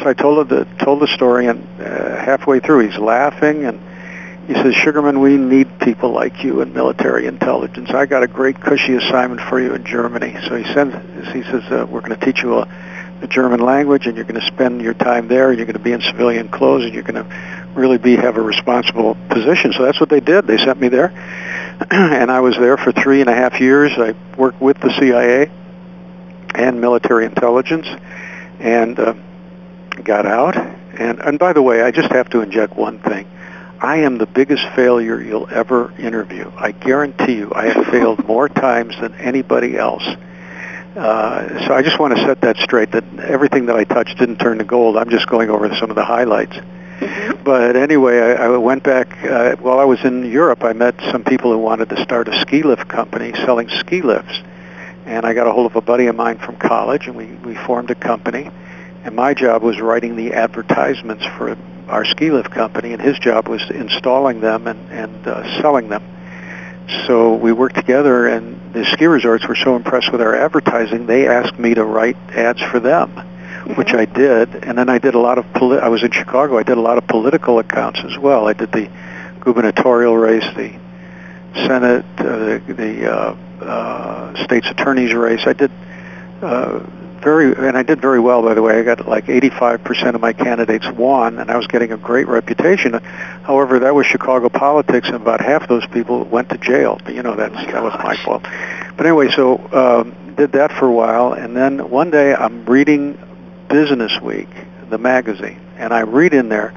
So 0.00 0.08
I 0.08 0.14
told 0.14 0.48
the 0.48 0.64
told 0.78 1.00
the 1.00 1.08
story, 1.08 1.46
and 1.46 1.66
uh, 1.80 2.16
halfway 2.16 2.60
through, 2.60 2.88
he's 2.88 2.98
laughing, 2.98 3.64
and 3.64 3.80
he 4.46 4.54
says, 4.54 4.74
"Sugarman, 4.74 5.20
we 5.20 5.36
need 5.36 5.80
people 5.80 6.10
like 6.10 6.44
you 6.44 6.60
in 6.60 6.72
military 6.72 7.26
intelligence. 7.26 7.90
I 7.90 8.06
got 8.06 8.22
a 8.22 8.28
great 8.28 8.60
cushy 8.60 8.94
assignment 8.94 9.40
for 9.40 9.60
you 9.60 9.74
in 9.74 9.84
Germany." 9.84 10.36
So 10.46 10.54
he 10.54 10.64
sends. 10.72 10.94
He 11.32 11.42
says, 11.42 11.64
uh, 11.64 11.86
"We're 11.90 12.00
going 12.00 12.16
to 12.16 12.24
teach 12.24 12.42
you 12.44 12.58
a, 12.58 12.68
the 13.20 13.26
German 13.26 13.58
language, 13.58 14.06
and 14.06 14.14
you're 14.14 14.24
going 14.24 14.40
to 14.40 14.46
spend 14.46 14.82
your 14.82 14.94
time 14.94 15.26
there, 15.26 15.48
and 15.48 15.58
you're 15.58 15.66
going 15.66 15.76
to 15.76 15.82
be 15.82 15.92
in 15.92 16.00
civilian 16.00 16.48
clothes, 16.48 16.84
and 16.84 16.94
you're 16.94 17.02
going 17.02 17.22
to 17.22 17.68
really 17.74 17.98
be 17.98 18.14
have 18.14 18.36
a 18.36 18.40
responsible 18.40 19.16
position." 19.30 19.72
So 19.72 19.82
that's 19.82 19.98
what 19.98 20.10
they 20.10 20.20
did. 20.20 20.46
They 20.46 20.58
sent 20.58 20.80
me 20.80 20.86
there, 20.86 21.10
and 21.90 22.30
I 22.30 22.38
was 22.38 22.56
there 22.56 22.76
for 22.76 22.92
three 22.92 23.20
and 23.20 23.28
a 23.28 23.34
half 23.34 23.60
years. 23.60 23.90
I 23.98 24.14
worked 24.36 24.60
with 24.60 24.78
the 24.78 24.90
CIA 24.96 25.50
and 26.54 26.80
military 26.80 27.24
intelligence, 27.24 27.88
and 28.60 28.98
uh, 28.98 29.14
got 30.08 30.26
out. 30.26 30.56
And, 30.56 31.20
and 31.20 31.38
by 31.38 31.52
the 31.52 31.62
way, 31.62 31.82
I 31.82 31.92
just 31.92 32.10
have 32.10 32.30
to 32.30 32.40
inject 32.40 32.74
one 32.74 32.98
thing. 32.98 33.30
I 33.78 33.98
am 33.98 34.18
the 34.18 34.26
biggest 34.26 34.64
failure 34.74 35.20
you'll 35.20 35.48
ever 35.50 35.92
interview. 35.98 36.50
I 36.56 36.72
guarantee 36.72 37.36
you 37.36 37.52
I 37.54 37.66
have 37.66 37.86
failed 37.86 38.24
more 38.26 38.48
times 38.48 38.96
than 39.00 39.14
anybody 39.14 39.76
else. 39.76 40.02
Uh, 40.96 41.66
so 41.66 41.74
I 41.74 41.82
just 41.82 42.00
want 42.00 42.16
to 42.16 42.24
set 42.24 42.40
that 42.40 42.56
straight, 42.56 42.90
that 42.92 43.04
everything 43.20 43.66
that 43.66 43.76
I 43.76 43.84
touched 43.84 44.18
didn't 44.18 44.38
turn 44.38 44.58
to 44.58 44.64
gold. 44.64 44.96
I'm 44.96 45.10
just 45.10 45.28
going 45.28 45.50
over 45.50 45.72
some 45.76 45.90
of 45.90 45.94
the 45.94 46.04
highlights. 46.04 46.56
Mm-hmm. 46.56 47.44
But 47.44 47.76
anyway, 47.76 48.18
I, 48.18 48.46
I 48.46 48.56
went 48.56 48.82
back, 48.82 49.22
uh, 49.22 49.56
while 49.56 49.78
I 49.78 49.84
was 49.84 50.02
in 50.04 50.24
Europe, 50.24 50.64
I 50.64 50.72
met 50.72 50.96
some 51.12 51.22
people 51.22 51.52
who 51.52 51.58
wanted 51.58 51.90
to 51.90 52.02
start 52.02 52.26
a 52.26 52.40
ski 52.40 52.62
lift 52.62 52.88
company 52.88 53.32
selling 53.44 53.68
ski 53.68 54.00
lifts. 54.02 54.40
And 55.04 55.24
I 55.24 55.34
got 55.34 55.46
a 55.46 55.52
hold 55.52 55.70
of 55.70 55.76
a 55.76 55.80
buddy 55.80 56.06
of 56.06 56.16
mine 56.16 56.38
from 56.38 56.56
college, 56.56 57.06
and 57.06 57.14
we, 57.14 57.26
we 57.26 57.54
formed 57.54 57.90
a 57.90 57.94
company 57.94 58.50
and 59.08 59.16
my 59.16 59.32
job 59.32 59.62
was 59.62 59.80
writing 59.80 60.16
the 60.16 60.34
advertisements 60.34 61.24
for 61.38 61.56
our 61.88 62.04
ski 62.04 62.30
lift 62.30 62.50
company, 62.50 62.92
and 62.92 63.00
his 63.00 63.18
job 63.18 63.48
was 63.48 63.62
installing 63.70 64.42
them 64.42 64.66
and, 64.66 64.92
and 64.92 65.26
uh, 65.26 65.62
selling 65.62 65.88
them. 65.88 66.04
So 67.06 67.34
we 67.34 67.52
worked 67.52 67.74
together, 67.74 68.26
and 68.26 68.74
the 68.74 68.84
ski 68.84 69.06
resorts 69.06 69.48
were 69.48 69.54
so 69.56 69.76
impressed 69.76 70.12
with 70.12 70.20
our 70.20 70.36
advertising, 70.36 71.06
they 71.06 71.26
asked 71.26 71.58
me 71.58 71.72
to 71.72 71.84
write 71.84 72.18
ads 72.36 72.60
for 72.60 72.80
them, 72.80 73.08
mm-hmm. 73.14 73.72
which 73.76 73.94
I 73.94 74.04
did. 74.04 74.54
And 74.56 74.76
then 74.76 74.90
I 74.90 74.98
did 74.98 75.14
a 75.14 75.18
lot 75.18 75.38
of, 75.38 75.50
poli- 75.54 75.78
I 75.78 75.88
was 75.88 76.02
in 76.02 76.10
Chicago, 76.10 76.58
I 76.58 76.62
did 76.62 76.76
a 76.76 76.82
lot 76.82 76.98
of 76.98 77.06
political 77.06 77.60
accounts 77.60 78.00
as 78.04 78.18
well. 78.18 78.46
I 78.46 78.52
did 78.52 78.72
the 78.72 78.90
gubernatorial 79.40 80.18
race, 80.18 80.44
the 80.54 80.78
Senate, 81.54 82.04
uh, 82.18 82.24
the, 82.24 82.62
the 82.76 83.10
uh, 83.10 83.36
uh, 83.64 84.44
state's 84.44 84.68
attorney's 84.68 85.14
race. 85.14 85.46
I 85.46 85.54
did 85.54 85.70
uh, 86.42 86.80
very, 87.20 87.54
and 87.54 87.76
I 87.76 87.82
did 87.82 88.00
very 88.00 88.20
well, 88.20 88.42
by 88.42 88.54
the 88.54 88.62
way. 88.62 88.78
I 88.78 88.82
got 88.82 89.06
like 89.06 89.26
85% 89.26 90.14
of 90.14 90.20
my 90.20 90.32
candidates 90.32 90.88
won, 90.90 91.38
and 91.38 91.50
I 91.50 91.56
was 91.56 91.66
getting 91.66 91.92
a 91.92 91.96
great 91.96 92.26
reputation. 92.26 92.92
However, 92.92 93.78
that 93.80 93.94
was 93.94 94.06
Chicago 94.06 94.48
politics, 94.48 95.08
and 95.08 95.16
about 95.16 95.40
half 95.40 95.68
those 95.68 95.86
people 95.86 96.24
went 96.24 96.50
to 96.50 96.58
jail. 96.58 97.00
But 97.04 97.14
you 97.14 97.22
know, 97.22 97.34
that's 97.34 97.54
that 97.54 97.82
was 97.82 97.94
my 98.02 98.16
fault. 98.16 98.42
But 98.42 99.06
anyway, 99.06 99.30
so 99.30 99.58
um, 99.72 100.34
did 100.36 100.52
that 100.52 100.72
for 100.72 100.86
a 100.86 100.92
while, 100.92 101.32
and 101.32 101.56
then 101.56 101.90
one 101.90 102.10
day 102.10 102.34
I'm 102.34 102.64
reading 102.64 103.18
Business 103.68 104.20
Week, 104.20 104.48
the 104.88 104.98
magazine, 104.98 105.60
and 105.76 105.92
I 105.92 106.00
read 106.00 106.34
in 106.34 106.48
there 106.48 106.74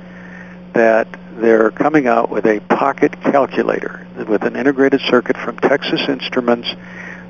that 0.74 1.08
they're 1.34 1.72
coming 1.72 2.08
out 2.08 2.30
with 2.30 2.46
a 2.46 2.60
pocket 2.62 3.22
calculator 3.22 4.06
with 4.28 4.44
an 4.44 4.56
integrated 4.56 5.02
circuit 5.02 5.38
from 5.38 5.58
Texas 5.58 6.02
Instruments 6.08 6.70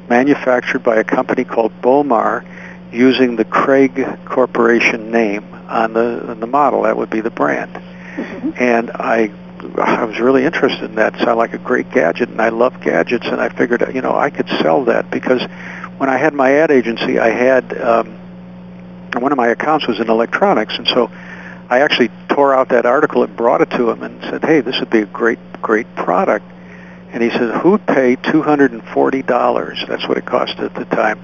manufactured 0.09 0.79
by 0.79 0.97
a 0.97 1.03
company 1.03 1.43
called 1.43 1.71
Bowmar 1.81 2.43
using 2.91 3.35
the 3.35 3.45
Craig 3.45 4.05
Corporation 4.25 5.11
name 5.11 5.45
on 5.69 5.93
the 5.93 6.29
on 6.29 6.39
the 6.39 6.47
model. 6.47 6.83
That 6.83 6.97
would 6.97 7.09
be 7.09 7.21
the 7.21 7.29
brand. 7.29 7.73
Mm-hmm. 7.73 8.51
And 8.57 8.91
I 8.91 9.31
I 9.77 10.03
was 10.05 10.19
really 10.19 10.43
interested 10.43 10.83
in 10.83 10.95
that. 10.95 11.15
It 11.15 11.19
sounded 11.19 11.35
like 11.35 11.53
a 11.53 11.59
great 11.59 11.91
gadget, 11.91 12.29
and 12.29 12.41
I 12.41 12.49
love 12.49 12.81
gadgets. 12.81 13.27
And 13.27 13.39
I 13.39 13.49
figured, 13.49 13.83
you 13.93 14.01
know, 14.01 14.15
I 14.15 14.29
could 14.29 14.49
sell 14.61 14.85
that 14.85 15.09
because 15.11 15.41
when 15.97 16.09
I 16.09 16.17
had 16.17 16.33
my 16.33 16.51
ad 16.53 16.71
agency, 16.71 17.19
I 17.19 17.29
had 17.29 17.79
um, 17.79 18.17
one 19.17 19.31
of 19.31 19.37
my 19.37 19.47
accounts 19.49 19.87
was 19.87 19.99
in 19.99 20.09
electronics, 20.09 20.77
and 20.77 20.87
so 20.87 21.11
I 21.69 21.81
actually 21.81 22.09
tore 22.29 22.53
out 22.53 22.69
that 22.69 22.85
article 22.85 23.23
and 23.23 23.35
brought 23.35 23.61
it 23.61 23.69
to 23.71 23.89
him 23.89 24.03
and 24.03 24.21
said, 24.23 24.43
"Hey, 24.43 24.61
this 24.61 24.79
would 24.79 24.89
be 24.89 24.99
a 24.99 25.05
great, 25.05 25.39
great 25.61 25.93
product." 25.95 26.45
And 27.13 27.21
he 27.21 27.29
said, 27.29 27.55
"Who'd 27.61 27.85
pay 27.85 28.15
two 28.15 28.41
hundred 28.41 28.71
and 28.71 28.83
forty 28.83 29.21
dollars? 29.21 29.83
That's 29.87 30.07
what 30.07 30.17
it 30.17 30.25
cost 30.25 30.59
at 30.59 30.73
the 30.73 30.85
time." 30.85 31.19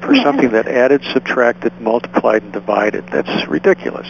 For 0.00 0.14
something 0.16 0.50
that 0.50 0.66
added, 0.66 1.02
subtracted, 1.12 1.78
multiplied, 1.80 2.42
and 2.42 2.52
divided. 2.52 3.06
That's 3.08 3.48
ridiculous. 3.48 4.06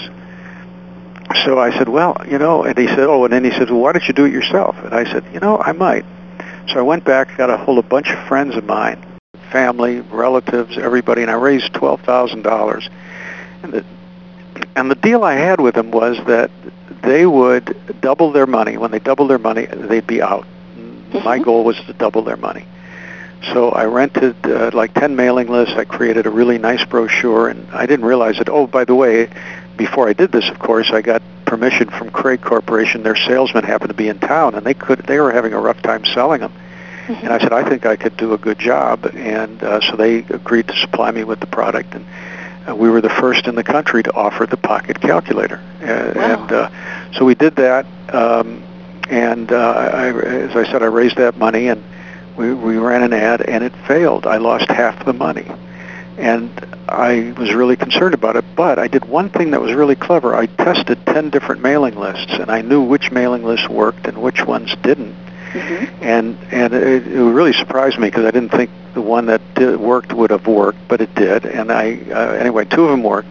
So 1.44 1.58
I 1.58 1.76
said, 1.76 1.88
well, 1.88 2.16
you 2.28 2.38
know, 2.38 2.64
and 2.64 2.76
he 2.76 2.86
said, 2.86 3.00
oh, 3.00 3.24
and 3.24 3.32
then 3.32 3.44
he 3.44 3.50
said, 3.50 3.70
well, 3.70 3.80
why 3.80 3.92
don't 3.92 4.06
you 4.06 4.14
do 4.14 4.24
it 4.24 4.32
yourself? 4.32 4.76
And 4.78 4.94
I 4.94 5.04
said, 5.10 5.24
you 5.32 5.40
know, 5.40 5.58
I 5.58 5.72
might. 5.72 6.04
So 6.68 6.78
I 6.78 6.82
went 6.82 7.04
back, 7.04 7.36
got 7.36 7.50
a 7.50 7.56
hold 7.56 7.78
of 7.78 7.86
a 7.86 7.88
bunch 7.88 8.10
of 8.10 8.18
friends 8.26 8.56
of 8.56 8.64
mine, 8.64 9.04
family, 9.50 10.00
relatives, 10.00 10.76
everybody, 10.78 11.22
and 11.22 11.30
I 11.30 11.34
raised 11.34 11.72
$12,000. 11.74 12.90
And 13.62 13.72
the, 13.72 13.84
and 14.76 14.90
the 14.90 14.94
deal 14.94 15.24
I 15.24 15.34
had 15.34 15.60
with 15.60 15.74
them 15.74 15.90
was 15.90 16.18
that 16.26 16.50
they 17.02 17.26
would 17.26 17.76
double 18.00 18.32
their 18.32 18.46
money. 18.46 18.76
When 18.76 18.90
they 18.90 18.98
doubled 18.98 19.30
their 19.30 19.38
money, 19.38 19.66
they'd 19.66 20.06
be 20.06 20.22
out. 20.22 20.46
Mm-hmm. 20.76 21.24
My 21.24 21.38
goal 21.38 21.64
was 21.64 21.76
to 21.86 21.92
double 21.92 22.22
their 22.22 22.36
money. 22.36 22.66
So 23.52 23.70
I 23.70 23.84
rented 23.84 24.36
uh, 24.44 24.70
like 24.74 24.94
10 24.94 25.14
mailing 25.16 25.48
lists. 25.48 25.74
I 25.76 25.84
created 25.84 26.26
a 26.26 26.30
really 26.30 26.58
nice 26.58 26.84
brochure, 26.84 27.48
and 27.48 27.68
I 27.70 27.86
didn't 27.86 28.04
realize 28.04 28.40
it. 28.40 28.48
Oh, 28.48 28.66
by 28.66 28.84
the 28.84 28.94
way, 28.94 29.30
before 29.76 30.08
I 30.08 30.12
did 30.12 30.32
this, 30.32 30.48
of 30.48 30.58
course, 30.58 30.90
I 30.90 31.02
got 31.02 31.22
permission 31.46 31.88
from 31.88 32.10
Craig 32.10 32.42
Corporation. 32.42 33.02
Their 33.02 33.16
salesman 33.16 33.64
happened 33.64 33.90
to 33.90 33.94
be 33.94 34.08
in 34.08 34.18
town, 34.18 34.54
and 34.54 34.66
they 34.66 34.74
could 34.74 35.00
they 35.00 35.18
were 35.20 35.32
having 35.32 35.52
a 35.52 35.60
rough 35.60 35.80
time 35.82 36.04
selling 36.04 36.40
them. 36.40 36.52
Mm-hmm. 37.06 37.24
And 37.24 37.28
I 37.32 37.38
said, 37.38 37.52
I 37.52 37.66
think 37.66 37.86
I 37.86 37.96
could 37.96 38.16
do 38.16 38.34
a 38.34 38.38
good 38.38 38.58
job, 38.58 39.10
and 39.14 39.62
uh, 39.62 39.80
so 39.80 39.96
they 39.96 40.18
agreed 40.18 40.68
to 40.68 40.76
supply 40.76 41.10
me 41.10 41.24
with 41.24 41.40
the 41.40 41.46
product, 41.46 41.94
and 41.94 42.04
uh, 42.68 42.76
we 42.76 42.90
were 42.90 43.00
the 43.00 43.08
first 43.08 43.46
in 43.46 43.54
the 43.54 43.64
country 43.64 44.02
to 44.02 44.12
offer 44.12 44.44
the 44.44 44.58
pocket 44.58 45.00
calculator. 45.00 45.62
Uh, 45.80 46.12
wow. 46.14 46.42
And 46.42 46.52
uh, 46.52 46.70
so 47.14 47.24
we 47.24 47.34
did 47.34 47.56
that, 47.56 47.86
um, 48.12 48.62
and 49.08 49.50
uh, 49.50 49.70
I, 49.70 50.08
as 50.08 50.54
I 50.54 50.70
said, 50.70 50.82
I 50.82 50.86
raised 50.86 51.16
that 51.16 51.38
money, 51.38 51.68
and 51.68 51.82
we, 52.38 52.54
we 52.54 52.76
ran 52.76 53.02
an 53.02 53.12
ad, 53.12 53.42
and 53.42 53.64
it 53.64 53.74
failed. 53.86 54.26
I 54.26 54.36
lost 54.36 54.68
half 54.68 55.04
the 55.04 55.12
money, 55.12 55.50
and 56.16 56.50
I 56.88 57.34
was 57.36 57.52
really 57.52 57.76
concerned 57.76 58.14
about 58.14 58.36
it. 58.36 58.44
But 58.56 58.78
I 58.78 58.88
did 58.88 59.04
one 59.04 59.28
thing 59.28 59.50
that 59.50 59.60
was 59.60 59.74
really 59.74 59.96
clever. 59.96 60.34
I 60.34 60.46
tested 60.46 61.04
10 61.06 61.30
different 61.30 61.62
mailing 61.62 61.96
lists, 61.96 62.32
and 62.32 62.50
I 62.50 62.62
knew 62.62 62.82
which 62.82 63.10
mailing 63.10 63.44
lists 63.44 63.68
worked 63.68 64.06
and 64.06 64.22
which 64.22 64.46
ones 64.46 64.74
didn't 64.82 65.14
Mm-hmm. 65.52 66.04
And 66.04 66.38
and 66.50 66.74
it, 66.74 67.06
it 67.06 67.22
really 67.22 67.52
surprised 67.52 67.98
me 67.98 68.08
because 68.08 68.24
I 68.24 68.30
didn't 68.30 68.50
think 68.50 68.70
the 68.94 69.00
one 69.00 69.26
that 69.26 69.40
did, 69.54 69.80
worked 69.80 70.12
would 70.12 70.30
have 70.30 70.46
worked, 70.46 70.78
but 70.88 71.00
it 71.00 71.14
did. 71.14 71.46
And 71.46 71.72
I 71.72 71.98
uh, 72.10 72.32
anyway, 72.34 72.64
two 72.66 72.84
of 72.84 72.90
them 72.90 73.02
worked. 73.02 73.28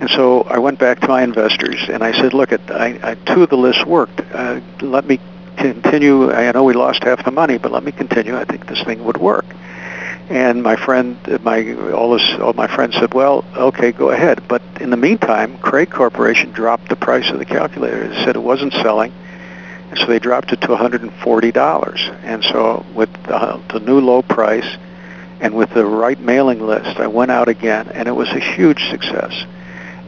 And 0.00 0.10
so 0.10 0.42
I 0.42 0.58
went 0.58 0.78
back 0.78 1.00
to 1.00 1.08
my 1.08 1.22
investors 1.22 1.80
and 1.88 2.02
I 2.02 2.12
said, 2.12 2.34
look, 2.34 2.52
at 2.52 2.70
I, 2.70 2.98
I, 3.02 3.14
two 3.14 3.42
of 3.42 3.50
the 3.50 3.56
lists 3.56 3.84
worked. 3.84 4.20
Uh, 4.32 4.60
let 4.80 5.06
me 5.06 5.20
continue. 5.56 6.30
I 6.30 6.50
know 6.52 6.64
we 6.64 6.74
lost 6.74 7.04
half 7.04 7.24
the 7.24 7.30
money, 7.30 7.58
but 7.58 7.72
let 7.72 7.82
me 7.82 7.92
continue. 7.92 8.36
I 8.36 8.44
think 8.44 8.66
this 8.66 8.82
thing 8.82 9.04
would 9.04 9.18
work. 9.18 9.46
And 10.28 10.62
my 10.62 10.76
friend, 10.76 11.18
my 11.42 11.74
all 11.92 12.12
this, 12.16 12.40
all 12.40 12.52
my 12.52 12.68
friends 12.68 12.94
said, 12.94 13.12
"Well, 13.12 13.44
okay, 13.56 13.92
go 13.92 14.10
ahead." 14.10 14.46
But 14.48 14.62
in 14.80 14.90
the 14.90 14.96
meantime, 14.96 15.58
Craig 15.58 15.90
Corporation 15.90 16.52
dropped 16.52 16.88
the 16.88 16.96
price 16.96 17.30
of 17.30 17.38
the 17.38 17.44
calculator. 17.44 18.08
They 18.08 18.24
said 18.24 18.36
it 18.36 18.42
wasn't 18.42 18.72
selling, 18.72 19.12
so 19.96 20.06
they 20.06 20.18
dropped 20.18 20.52
it 20.52 20.60
to 20.62 20.68
$140. 20.68 22.24
And 22.24 22.44
so 22.44 22.84
with 22.94 23.12
the, 23.24 23.60
the 23.72 23.80
new 23.80 24.00
low 24.00 24.22
price 24.22 24.76
and 25.40 25.54
with 25.54 25.70
the 25.70 25.84
right 25.84 26.18
mailing 26.20 26.64
list, 26.66 26.98
I 26.98 27.08
went 27.08 27.30
out 27.30 27.48
again, 27.48 27.88
and 27.88 28.08
it 28.08 28.12
was 28.12 28.28
a 28.30 28.40
huge 28.40 28.88
success. 28.90 29.32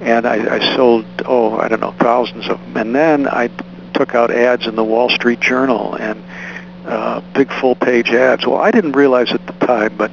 And 0.00 0.26
I, 0.26 0.56
I 0.56 0.76
sold, 0.76 1.06
oh, 1.26 1.58
I 1.58 1.68
don't 1.68 1.80
know, 1.80 1.94
thousands 1.98 2.48
of 2.48 2.60
them. 2.60 2.76
And 2.76 2.94
then 2.94 3.26
I 3.26 3.48
took 3.94 4.14
out 4.14 4.30
ads 4.30 4.66
in 4.66 4.76
the 4.76 4.84
Wall 4.84 5.08
Street 5.08 5.40
Journal 5.40 5.94
and 5.94 6.22
uh, 6.84 7.20
big 7.34 7.50
full-page 7.52 8.10
ads. 8.10 8.46
Well, 8.46 8.58
I 8.58 8.70
didn't 8.70 8.92
realize 8.92 9.32
at 9.32 9.46
the 9.46 9.66
time, 9.66 9.96
but 9.96 10.10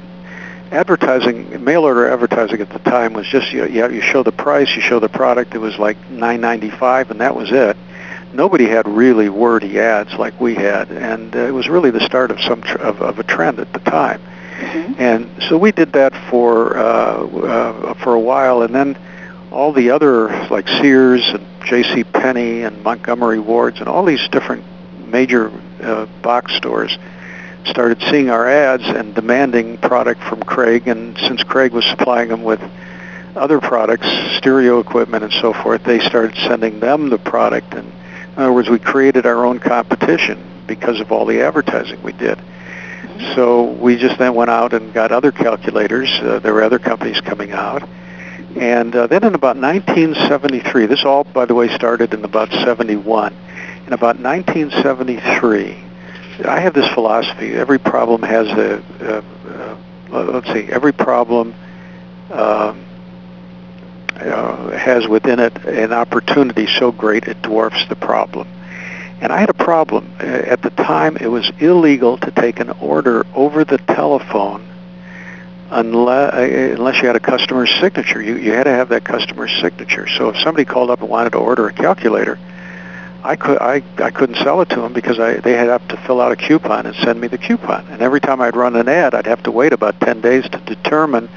advertising, 0.70 1.62
mail 1.62 1.84
order 1.84 2.10
advertising 2.10 2.60
at 2.60 2.70
the 2.70 2.78
time 2.78 3.12
was 3.12 3.26
just 3.26 3.52
you, 3.52 3.66
you 3.66 4.00
show 4.00 4.22
the 4.22 4.32
price, 4.32 4.74
you 4.74 4.80
show 4.80 4.98
the 4.98 5.08
product. 5.08 5.54
It 5.54 5.58
was 5.58 5.78
like 5.78 5.98
9.95, 6.08 7.10
and 7.10 7.20
that 7.20 7.36
was 7.36 7.52
it 7.52 7.76
nobody 8.32 8.66
had 8.66 8.88
really 8.88 9.28
wordy 9.28 9.78
ads 9.78 10.14
like 10.14 10.38
we 10.40 10.54
had, 10.54 10.90
and 10.90 11.34
uh, 11.34 11.40
it 11.40 11.50
was 11.52 11.68
really 11.68 11.90
the 11.90 12.00
start 12.00 12.30
of 12.30 12.40
some 12.40 12.62
tr- 12.62 12.78
of, 12.78 13.00
of 13.02 13.18
a 13.18 13.22
trend 13.22 13.58
at 13.58 13.72
the 13.72 13.78
time. 13.80 14.20
Mm-hmm. 14.58 14.94
And 14.98 15.42
so 15.48 15.58
we 15.58 15.72
did 15.72 15.92
that 15.92 16.12
for 16.30 16.76
uh, 16.76 17.26
uh, 17.26 17.94
for 17.94 18.14
a 18.14 18.20
while, 18.20 18.62
and 18.62 18.74
then 18.74 18.98
all 19.50 19.72
the 19.72 19.90
other 19.90 20.28
like 20.48 20.68
Sears 20.68 21.28
and 21.28 21.46
J.C. 21.64 22.04
Penney 22.04 22.62
and 22.62 22.82
Montgomery 22.82 23.38
Wards 23.38 23.80
and 23.80 23.88
all 23.88 24.04
these 24.04 24.26
different 24.28 24.64
major 25.06 25.50
uh, 25.80 26.06
box 26.22 26.54
stores 26.54 26.96
started 27.64 28.02
seeing 28.10 28.30
our 28.30 28.48
ads 28.48 28.84
and 28.84 29.14
demanding 29.14 29.78
product 29.78 30.22
from 30.22 30.42
Craig. 30.42 30.88
And 30.88 31.16
since 31.18 31.42
Craig 31.42 31.72
was 31.72 31.84
supplying 31.84 32.28
them 32.28 32.42
with 32.42 32.60
other 33.36 33.60
products, 33.60 34.06
stereo 34.36 34.80
equipment 34.80 35.24
and 35.24 35.32
so 35.32 35.52
forth, 35.52 35.84
they 35.84 36.00
started 36.00 36.36
sending 36.36 36.80
them 36.80 37.08
the 37.08 37.18
product 37.18 37.74
and 37.74 37.92
in 38.32 38.38
other 38.38 38.52
words, 38.52 38.70
we 38.70 38.78
created 38.78 39.26
our 39.26 39.44
own 39.44 39.58
competition 39.58 40.42
because 40.66 41.00
of 41.00 41.12
all 41.12 41.26
the 41.26 41.42
advertising 41.42 42.02
we 42.02 42.12
did. 42.12 42.40
So 43.34 43.64
we 43.64 43.98
just 43.98 44.18
then 44.18 44.34
went 44.34 44.48
out 44.48 44.72
and 44.72 44.92
got 44.94 45.12
other 45.12 45.32
calculators. 45.32 46.08
Uh, 46.10 46.38
there 46.38 46.54
were 46.54 46.62
other 46.62 46.78
companies 46.78 47.20
coming 47.20 47.52
out. 47.52 47.86
And 48.56 48.94
uh, 48.94 49.06
then 49.06 49.24
in 49.24 49.34
about 49.34 49.56
1973, 49.56 50.86
this 50.86 51.04
all, 51.04 51.24
by 51.24 51.46
the 51.46 51.54
way, 51.54 51.68
started 51.68 52.12
in 52.12 52.24
about 52.24 52.50
71. 52.50 53.34
In 53.86 53.92
about 53.92 54.18
1973, 54.18 55.76
I 56.44 56.60
have 56.60 56.74
this 56.74 56.88
philosophy. 56.92 57.54
Every 57.54 57.78
problem 57.78 58.22
has 58.22 58.48
a, 58.48 58.82
a, 59.00 60.16
a 60.16 60.22
let's 60.24 60.52
see, 60.52 60.70
every 60.70 60.92
problem 60.92 61.54
um, 62.30 62.84
uh, 64.16 64.70
has 64.70 65.06
within 65.08 65.40
it 65.40 65.56
an 65.64 65.92
opportunity 65.92 66.66
so 66.66 66.92
great 66.92 67.24
it 67.24 67.40
dwarfs 67.42 67.86
the 67.88 67.96
problem. 67.96 68.48
And 69.20 69.32
I 69.32 69.38
had 69.38 69.50
a 69.50 69.54
problem. 69.54 70.12
Uh, 70.20 70.24
at 70.24 70.62
the 70.62 70.70
time, 70.70 71.16
it 71.16 71.28
was 71.28 71.50
illegal 71.58 72.18
to 72.18 72.30
take 72.30 72.60
an 72.60 72.70
order 72.70 73.24
over 73.34 73.64
the 73.64 73.78
telephone 73.78 74.68
unless, 75.72 76.34
uh, 76.34 76.74
unless 76.76 77.00
you 77.00 77.06
had 77.06 77.16
a 77.16 77.20
customer's 77.20 77.70
signature. 77.80 78.22
You, 78.22 78.36
you 78.36 78.52
had 78.52 78.64
to 78.64 78.70
have 78.70 78.90
that 78.90 79.04
customer's 79.04 79.50
signature. 79.60 80.06
So 80.06 80.28
if 80.28 80.36
somebody 80.36 80.64
called 80.64 80.90
up 80.90 81.00
and 81.00 81.08
wanted 81.08 81.30
to 81.30 81.38
order 81.38 81.66
a 81.66 81.72
calculator, 81.72 82.38
I, 83.24 83.36
could, 83.36 83.58
I, 83.58 83.82
I 83.98 84.10
couldn't 84.10 84.36
sell 84.36 84.60
it 84.60 84.68
to 84.70 84.80
them 84.80 84.92
because 84.92 85.18
I, 85.18 85.34
they 85.34 85.52
had 85.52 85.88
to 85.88 85.96
fill 86.06 86.20
out 86.20 86.32
a 86.32 86.36
coupon 86.36 86.86
and 86.86 86.94
send 86.96 87.20
me 87.20 87.28
the 87.28 87.38
coupon. 87.38 87.86
And 87.88 88.02
every 88.02 88.20
time 88.20 88.40
I'd 88.40 88.56
run 88.56 88.76
an 88.76 88.88
ad, 88.88 89.14
I'd 89.14 89.26
have 89.26 89.42
to 89.44 89.50
wait 89.50 89.72
about 89.72 89.98
10 90.00 90.20
days 90.20 90.44
to 90.50 90.58
determine 90.58 91.28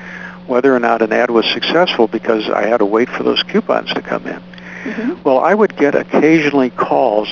whether 0.48 0.76
or 0.76 0.80
not 0.80 1.02
an 1.02 1.14
ad 1.14 1.32
was 1.32 1.46
successful 1.46 2.08
because 2.08 2.50
I 2.50 2.68
had 2.68 2.78
to 2.78 2.86
wait 2.86 3.10
for 3.10 3.24
those 3.24 3.42
coupons 3.44 3.94
to 3.94 4.02
come 4.02 4.28
in. 4.28 4.42
Mm-hmm. 4.84 5.22
Well, 5.24 5.40
I 5.40 5.54
would 5.54 5.78
get 5.78 5.96
occasionally 5.96 6.72
calls 6.72 7.30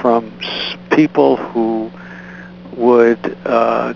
from 0.00 0.32
people 0.90 1.36
who 1.36 1.90
would 2.76 3.36
uh, 3.44 3.94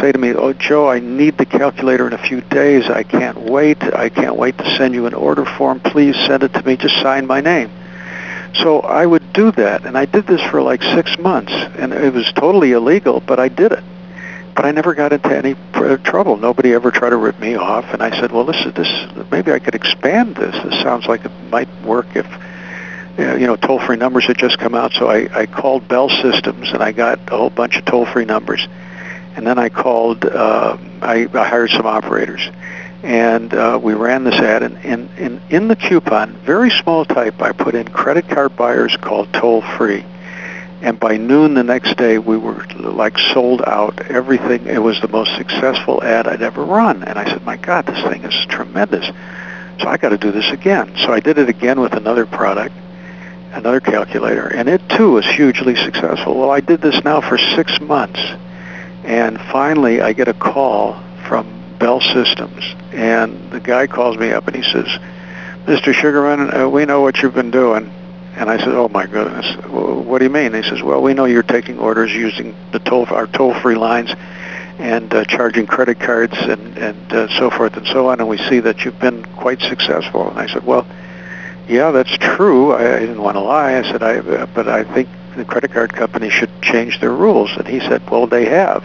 say 0.00 0.12
to 0.12 0.18
me, 0.18 0.32
"Oh, 0.34 0.52
Joe, 0.52 0.88
I 0.88 1.00
need 1.00 1.38
the 1.38 1.46
calculator 1.46 2.06
in 2.06 2.12
a 2.12 2.18
few 2.18 2.40
days. 2.40 2.88
I 2.88 3.02
can't 3.02 3.38
wait. 3.38 3.82
I 3.82 4.08
can't 4.08 4.36
wait 4.36 4.58
to 4.58 4.76
send 4.76 4.94
you 4.94 5.06
an 5.06 5.14
order 5.14 5.44
form. 5.44 5.80
Please 5.80 6.16
send 6.26 6.42
it 6.42 6.52
to 6.54 6.62
me. 6.64 6.76
Just 6.76 7.00
sign 7.00 7.26
my 7.26 7.40
name." 7.40 7.70
So 8.54 8.80
I 8.80 9.04
would 9.04 9.32
do 9.32 9.52
that, 9.52 9.84
and 9.84 9.98
I 9.98 10.06
did 10.06 10.26
this 10.26 10.40
for 10.50 10.62
like 10.62 10.82
six 10.82 11.18
months, 11.18 11.52
and 11.52 11.92
it 11.92 12.12
was 12.14 12.32
totally 12.32 12.72
illegal, 12.72 13.20
but 13.20 13.38
I 13.38 13.48
did 13.48 13.72
it 13.72 13.84
but 14.56 14.64
I 14.64 14.72
never 14.72 14.94
got 14.94 15.12
into 15.12 15.36
any 15.36 15.54
pr- 15.72 15.96
trouble. 15.96 16.38
Nobody 16.38 16.72
ever 16.72 16.90
tried 16.90 17.10
to 17.10 17.18
rip 17.18 17.38
me 17.38 17.54
off. 17.54 17.84
And 17.92 18.02
I 18.02 18.18
said, 18.18 18.32
well, 18.32 18.46
this 18.46 18.64
is 18.64 18.72
this. 18.72 18.88
Maybe 19.30 19.52
I 19.52 19.58
could 19.58 19.74
expand 19.74 20.34
this. 20.34 20.54
This 20.64 20.80
sounds 20.80 21.06
like 21.06 21.26
it 21.26 21.30
might 21.50 21.68
work 21.82 22.06
if 22.16 22.26
you 23.18 23.46
know 23.46 23.56
toll-free 23.56 23.96
numbers 23.96 24.26
had 24.26 24.38
just 24.38 24.58
come 24.58 24.74
out. 24.74 24.92
So 24.92 25.08
I, 25.08 25.28
I 25.40 25.46
called 25.46 25.88
Bell 25.88 26.08
Systems 26.08 26.70
and 26.70 26.82
I 26.82 26.92
got 26.92 27.18
a 27.32 27.36
whole 27.36 27.50
bunch 27.50 27.76
of 27.76 27.84
toll-free 27.84 28.24
numbers. 28.24 28.66
And 29.36 29.46
then 29.46 29.58
I 29.58 29.68
called. 29.68 30.24
Uh, 30.24 30.76
I, 31.02 31.28
I 31.32 31.48
hired 31.48 31.70
some 31.70 31.86
operators. 31.86 32.48
And 33.02 33.54
uh, 33.54 33.78
we 33.80 33.94
ran 33.94 34.24
this 34.24 34.34
ad, 34.34 34.64
and, 34.64 34.78
and, 34.78 35.08
and 35.18 35.40
in 35.52 35.68
the 35.68 35.76
coupon, 35.76 36.32
very 36.38 36.70
small 36.70 37.04
type, 37.04 37.40
I 37.40 37.52
put 37.52 37.76
in 37.76 37.86
credit 37.86 38.26
card 38.28 38.56
buyers 38.56 38.96
called 38.96 39.32
toll-free 39.32 40.04
and 40.82 41.00
by 41.00 41.16
noon 41.16 41.54
the 41.54 41.62
next 41.62 41.96
day 41.96 42.18
we 42.18 42.36
were 42.36 42.64
like 42.76 43.18
sold 43.18 43.62
out 43.66 43.98
everything 44.10 44.66
it 44.66 44.82
was 44.82 45.00
the 45.00 45.08
most 45.08 45.34
successful 45.36 46.02
ad 46.02 46.26
i'd 46.26 46.42
ever 46.42 46.64
run 46.64 47.02
and 47.04 47.18
i 47.18 47.24
said 47.24 47.42
my 47.44 47.56
god 47.56 47.86
this 47.86 48.02
thing 48.04 48.22
is 48.24 48.46
tremendous 48.46 49.06
so 49.80 49.88
i 49.88 49.96
got 49.96 50.10
to 50.10 50.18
do 50.18 50.30
this 50.30 50.50
again 50.50 50.94
so 50.98 51.12
i 51.12 51.20
did 51.20 51.38
it 51.38 51.48
again 51.48 51.80
with 51.80 51.94
another 51.94 52.26
product 52.26 52.74
another 53.52 53.80
calculator 53.80 54.46
and 54.46 54.68
it 54.68 54.80
too 54.88 55.12
was 55.12 55.26
hugely 55.26 55.76
successful 55.76 56.38
well 56.38 56.50
i 56.50 56.60
did 56.60 56.80
this 56.80 57.02
now 57.04 57.20
for 57.20 57.38
six 57.38 57.80
months 57.80 58.20
and 59.04 59.40
finally 59.52 60.00
i 60.00 60.12
get 60.12 60.28
a 60.28 60.34
call 60.34 61.00
from 61.28 61.46
bell 61.78 62.00
systems 62.00 62.62
and 62.92 63.50
the 63.50 63.60
guy 63.60 63.86
calls 63.86 64.16
me 64.16 64.30
up 64.30 64.46
and 64.46 64.56
he 64.56 64.62
says 64.62 64.86
mr 65.66 65.92
sugarman 65.94 66.54
uh, 66.54 66.68
we 66.68 66.84
know 66.84 67.00
what 67.00 67.22
you've 67.22 67.34
been 67.34 67.50
doing 67.50 67.90
and 68.36 68.50
I 68.50 68.58
said, 68.58 68.74
"Oh 68.74 68.88
my 68.88 69.06
goodness, 69.06 69.56
what 69.66 70.18
do 70.18 70.24
you 70.26 70.30
mean?" 70.30 70.52
He 70.52 70.62
says, 70.62 70.82
"Well, 70.82 71.02
we 71.02 71.14
know 71.14 71.24
you're 71.24 71.42
taking 71.42 71.78
orders 71.78 72.12
using 72.12 72.54
the 72.70 72.78
toll 72.78 73.06
our 73.10 73.26
toll-free 73.26 73.76
lines 73.76 74.14
and 74.78 75.12
uh, 75.14 75.24
charging 75.24 75.66
credit 75.66 75.98
cards 75.98 76.34
and 76.38 76.76
and 76.76 77.12
uh, 77.12 77.28
so 77.38 77.50
forth 77.50 77.78
and 77.78 77.86
so 77.86 78.08
on, 78.08 78.20
and 78.20 78.28
we 78.28 78.36
see 78.36 78.60
that 78.60 78.84
you've 78.84 79.00
been 79.00 79.24
quite 79.36 79.60
successful." 79.62 80.28
And 80.28 80.38
I 80.38 80.46
said, 80.46 80.66
"Well, 80.66 80.86
yeah, 81.68 81.90
that's 81.90 82.16
true. 82.18 82.72
I, 82.72 82.96
I 82.96 83.00
didn't 83.00 83.22
want 83.22 83.36
to 83.36 83.40
lie." 83.40 83.78
I 83.78 83.82
said, 83.82 84.02
"I 84.02 84.18
uh, 84.18 84.46
but 84.46 84.68
I 84.68 84.84
think 84.84 85.08
the 85.36 85.44
credit 85.44 85.72
card 85.72 85.92
company 85.92 86.30
should 86.30 86.50
change 86.62 87.00
their 87.00 87.12
rules." 87.12 87.50
And 87.56 87.66
he 87.66 87.80
said, 87.80 88.08
"Well, 88.10 88.26
they 88.26 88.46
have." 88.46 88.84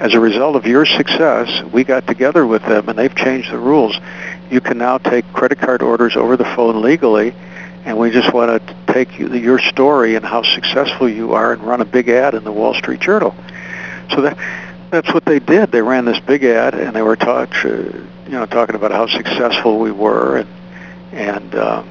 As 0.00 0.14
a 0.14 0.20
result 0.20 0.56
of 0.56 0.66
your 0.66 0.86
success, 0.86 1.62
we 1.72 1.84
got 1.84 2.06
together 2.06 2.46
with 2.46 2.62
them 2.62 2.88
and 2.88 2.98
they've 2.98 3.14
changed 3.14 3.52
the 3.52 3.58
rules. 3.58 3.98
You 4.50 4.62
can 4.62 4.78
now 4.78 4.96
take 4.96 5.30
credit 5.34 5.58
card 5.58 5.82
orders 5.82 6.16
over 6.16 6.38
the 6.38 6.44
phone 6.56 6.80
legally 6.80 7.34
and 7.84 7.98
we 7.98 8.10
just 8.10 8.32
want 8.32 8.66
to 8.66 8.92
take 8.92 9.18
your 9.18 9.58
story 9.58 10.14
and 10.14 10.24
how 10.24 10.42
successful 10.42 11.08
you 11.08 11.32
are 11.32 11.52
and 11.52 11.62
run 11.62 11.80
a 11.80 11.84
big 11.84 12.08
ad 12.08 12.34
in 12.34 12.44
the 12.44 12.52
Wall 12.52 12.74
Street 12.74 13.00
Journal. 13.00 13.34
So 14.10 14.20
that 14.22 14.36
that's 14.90 15.14
what 15.14 15.24
they 15.24 15.38
did. 15.38 15.70
They 15.70 15.82
ran 15.82 16.04
this 16.04 16.18
big 16.20 16.44
ad, 16.44 16.74
and 16.74 16.94
they 16.94 17.02
were 17.02 17.16
talk, 17.16 17.54
you 17.62 18.06
know, 18.26 18.44
talking 18.44 18.74
about 18.74 18.90
how 18.90 19.06
successful 19.06 19.78
we 19.78 19.92
were, 19.92 20.38
and 20.38 20.48
and 21.12 21.54
um, 21.54 21.88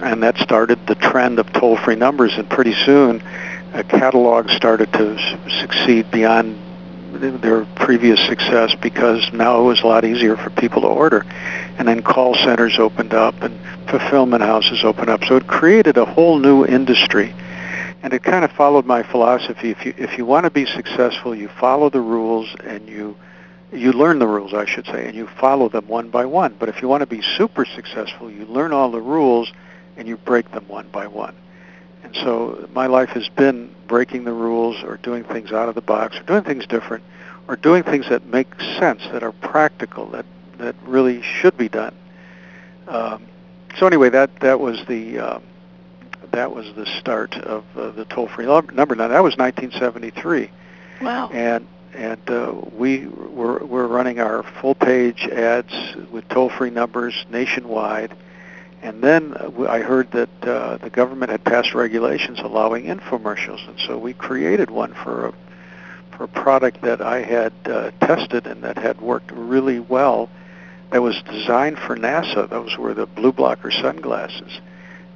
and 0.00 0.22
that 0.22 0.36
started 0.38 0.86
the 0.86 0.94
trend 0.94 1.38
of 1.38 1.52
toll-free 1.52 1.96
numbers. 1.96 2.34
And 2.36 2.48
pretty 2.48 2.74
soon, 2.74 3.22
uh, 3.22 3.82
catalogs 3.88 4.52
started 4.52 4.92
to 4.92 5.18
succeed 5.60 6.10
beyond 6.10 6.62
their 7.20 7.64
previous 7.76 8.24
success 8.26 8.74
because 8.74 9.32
now 9.32 9.60
it 9.60 9.64
was 9.64 9.80
a 9.82 9.86
lot 9.86 10.04
easier 10.04 10.36
for 10.36 10.50
people 10.50 10.82
to 10.82 10.88
order. 10.88 11.24
And 11.78 11.88
then 11.88 12.02
call 12.02 12.34
centers 12.34 12.78
opened 12.78 13.14
up 13.14 13.40
and 13.42 13.58
fulfillment 13.88 14.42
houses 14.42 14.84
opened 14.84 15.08
up. 15.08 15.24
So 15.24 15.36
it 15.36 15.46
created 15.46 15.96
a 15.96 16.04
whole 16.04 16.38
new 16.38 16.66
industry. 16.66 17.34
And 18.02 18.12
it 18.12 18.22
kind 18.22 18.44
of 18.44 18.52
followed 18.52 18.86
my 18.86 19.02
philosophy. 19.02 19.70
If 19.70 19.84
you, 19.86 19.94
if 19.96 20.18
you 20.18 20.26
want 20.26 20.44
to 20.44 20.50
be 20.50 20.66
successful, 20.66 21.34
you 21.34 21.48
follow 21.48 21.90
the 21.90 22.00
rules 22.00 22.54
and 22.62 22.86
you, 22.88 23.16
you 23.72 23.92
learn 23.92 24.18
the 24.18 24.28
rules, 24.28 24.52
I 24.52 24.66
should 24.66 24.86
say, 24.86 25.06
and 25.06 25.16
you 25.16 25.26
follow 25.26 25.68
them 25.68 25.88
one 25.88 26.10
by 26.10 26.26
one. 26.26 26.54
But 26.58 26.68
if 26.68 26.82
you 26.82 26.88
want 26.88 27.00
to 27.00 27.06
be 27.06 27.22
super 27.22 27.64
successful, 27.64 28.30
you 28.30 28.44
learn 28.44 28.72
all 28.72 28.90
the 28.90 29.00
rules 29.00 29.50
and 29.96 30.06
you 30.06 30.16
break 30.16 30.50
them 30.52 30.66
one 30.68 30.88
by 30.88 31.06
one. 31.06 31.34
And 32.02 32.14
so 32.14 32.68
my 32.72 32.86
life 32.86 33.10
has 33.10 33.28
been 33.28 33.74
breaking 33.88 34.24
the 34.24 34.32
rules 34.32 34.82
or 34.82 34.96
doing 34.98 35.24
things 35.24 35.52
out 35.52 35.68
of 35.68 35.74
the 35.74 35.80
box 35.80 36.16
or 36.18 36.22
doing 36.22 36.44
things 36.44 36.66
different 36.66 37.02
or 37.48 37.56
doing 37.56 37.82
things 37.82 38.08
that 38.08 38.26
make 38.26 38.60
sense, 38.60 39.02
that 39.12 39.22
are 39.22 39.32
practical, 39.32 40.06
that, 40.10 40.26
that 40.58 40.74
really 40.82 41.22
should 41.22 41.56
be 41.56 41.68
done. 41.68 41.94
Um, 42.88 43.26
so 43.78 43.86
anyway, 43.86 44.10
that, 44.10 44.40
that 44.40 44.60
was 44.60 44.84
the 44.86 45.18
um, 45.18 45.42
that 46.32 46.54
was 46.54 46.74
the 46.74 46.86
start 46.86 47.34
of 47.34 47.64
uh, 47.76 47.90
the 47.90 48.04
toll-free 48.04 48.46
number. 48.46 48.94
Now 48.94 49.08
that 49.08 49.22
was 49.22 49.36
1973. 49.36 50.50
Wow. 51.00 51.28
And 51.30 51.66
and 51.94 52.30
uh, 52.30 52.54
we 52.72 53.06
were 53.06 53.58
we 53.60 53.66
were 53.66 53.88
running 53.88 54.20
our 54.20 54.42
full-page 54.60 55.26
ads 55.28 55.72
with 56.10 56.28
toll-free 56.28 56.70
numbers 56.70 57.24
nationwide 57.30 58.14
and 58.82 59.02
then 59.02 59.34
uh, 59.34 59.66
I 59.68 59.80
heard 59.80 60.10
that 60.12 60.28
uh, 60.42 60.76
the 60.78 60.90
government 60.90 61.30
had 61.30 61.44
passed 61.44 61.74
regulations 61.74 62.38
allowing 62.40 62.84
infomercials, 62.84 63.66
and 63.68 63.78
so 63.78 63.98
we 63.98 64.12
created 64.12 64.70
one 64.70 64.94
for 64.94 65.28
a, 65.28 65.34
for 66.16 66.24
a 66.24 66.28
product 66.28 66.82
that 66.82 67.00
I 67.00 67.22
had 67.22 67.52
uh, 67.64 67.90
tested 68.00 68.46
and 68.46 68.62
that 68.62 68.78
had 68.78 69.00
worked 69.00 69.30
really 69.32 69.80
well. 69.80 70.28
That 70.92 71.02
was 71.02 71.20
designed 71.22 71.78
for 71.78 71.96
NASA. 71.96 72.48
Those 72.48 72.76
were 72.78 72.94
the 72.94 73.08
BluBlocker 73.08 73.72
sunglasses, 73.82 74.60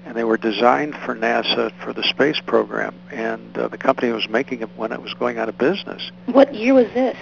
and 0.04 0.16
they 0.16 0.24
were 0.24 0.36
designed 0.36 0.96
for 0.96 1.14
NASA 1.14 1.72
for 1.82 1.92
the 1.92 2.02
space 2.02 2.40
program. 2.44 2.94
And 3.12 3.56
uh, 3.56 3.68
the 3.68 3.78
company 3.78 4.10
was 4.10 4.28
making 4.28 4.60
them 4.60 4.70
when 4.76 4.90
it 4.90 5.00
was 5.00 5.14
going 5.14 5.38
out 5.38 5.48
of 5.48 5.58
business. 5.58 6.10
What 6.26 6.54
year 6.54 6.74
was 6.74 6.88
this? 6.92 7.16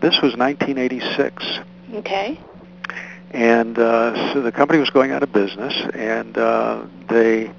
This 0.00 0.20
was 0.20 0.36
1986. 0.36 1.60
Okay. 1.94 2.38
And 3.34 3.80
uh, 3.80 4.32
so 4.32 4.40
the 4.40 4.52
company 4.52 4.78
was 4.78 4.90
going 4.90 5.10
out 5.10 5.24
of 5.24 5.32
business, 5.32 5.74
and 5.92 6.38
uh, 6.38 6.84
they 7.08 7.50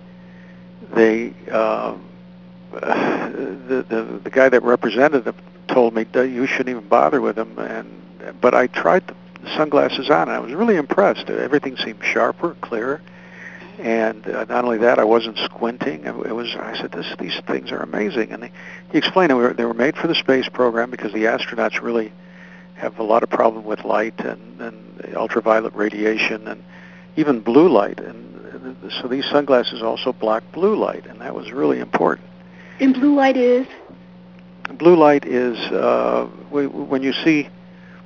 they 0.93 1.33
uh, 1.51 1.97
the, 2.71 3.85
the 3.89 4.19
the 4.23 4.29
guy 4.29 4.47
that 4.47 4.63
represented 4.63 5.25
them 5.25 5.35
told 5.67 5.93
me 5.93 6.05
you 6.13 6.47
shouldn't 6.47 6.69
even 6.69 6.87
bother 6.87 7.19
with 7.19 7.35
them, 7.35 7.59
and 7.59 7.89
but 8.39 8.55
I 8.55 8.67
tried 8.67 9.05
the 9.07 9.15
sunglasses 9.57 10.09
on, 10.09 10.29
and 10.29 10.31
I 10.31 10.39
was 10.39 10.53
really 10.53 10.77
impressed. 10.77 11.29
Everything 11.29 11.75
seemed 11.75 12.03
sharper, 12.03 12.55
clearer. 12.61 13.01
And 13.77 14.25
uh, 14.25 14.45
not 14.45 14.63
only 14.63 14.77
that, 14.77 14.99
I 14.99 15.03
wasn't 15.03 15.37
squinting. 15.39 16.05
It 16.05 16.15
was. 16.15 16.55
I 16.55 16.77
said, 16.79 16.93
"This, 16.93 17.13
these 17.19 17.37
things 17.45 17.73
are 17.73 17.79
amazing." 17.83 18.31
And 18.31 18.45
he, 18.45 18.51
he 18.93 18.97
explained 18.97 19.31
they 19.31 19.33
were, 19.33 19.51
they 19.51 19.65
were 19.65 19.73
made 19.73 19.97
for 19.97 20.07
the 20.07 20.15
space 20.15 20.47
program 20.47 20.89
because 20.89 21.11
the 21.11 21.25
astronauts 21.25 21.81
really 21.81 22.13
have 22.75 22.99
a 22.99 23.03
lot 23.03 23.23
of 23.23 23.29
problem 23.29 23.65
with 23.65 23.83
light 23.83 24.19
and, 24.19 24.61
and 24.61 25.15
ultraviolet 25.15 25.73
radiation 25.73 26.47
and 26.47 26.63
even 27.15 27.39
blue 27.39 27.69
light. 27.69 27.99
And 27.99 28.91
so 29.01 29.07
these 29.07 29.25
sunglasses 29.25 29.81
also 29.81 30.13
block 30.13 30.43
blue 30.51 30.75
light, 30.75 31.05
and 31.05 31.21
that 31.21 31.33
was 31.33 31.51
really 31.51 31.79
important. 31.79 32.27
And 32.79 32.93
blue 32.93 33.15
light 33.15 33.37
is? 33.37 33.67
Blue 34.73 34.95
light 34.95 35.25
is 35.25 35.57
uh, 35.71 36.25
when 36.49 37.03
you 37.03 37.13
see, 37.13 37.49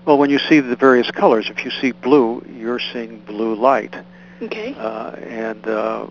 well, 0.06 0.18
when 0.18 0.30
you 0.30 0.40
see 0.40 0.60
the 0.60 0.76
various 0.76 1.10
colors. 1.10 1.50
If 1.50 1.66
you 1.66 1.72
see 1.72 1.92
blue, 1.92 2.46
you're 2.54 2.80
seeing 2.80 3.20
blue 3.22 3.56
light. 3.56 3.96
Okay. 4.42 4.74
Uh, 4.76 5.12
and 5.12 5.68
uh, 5.68 6.08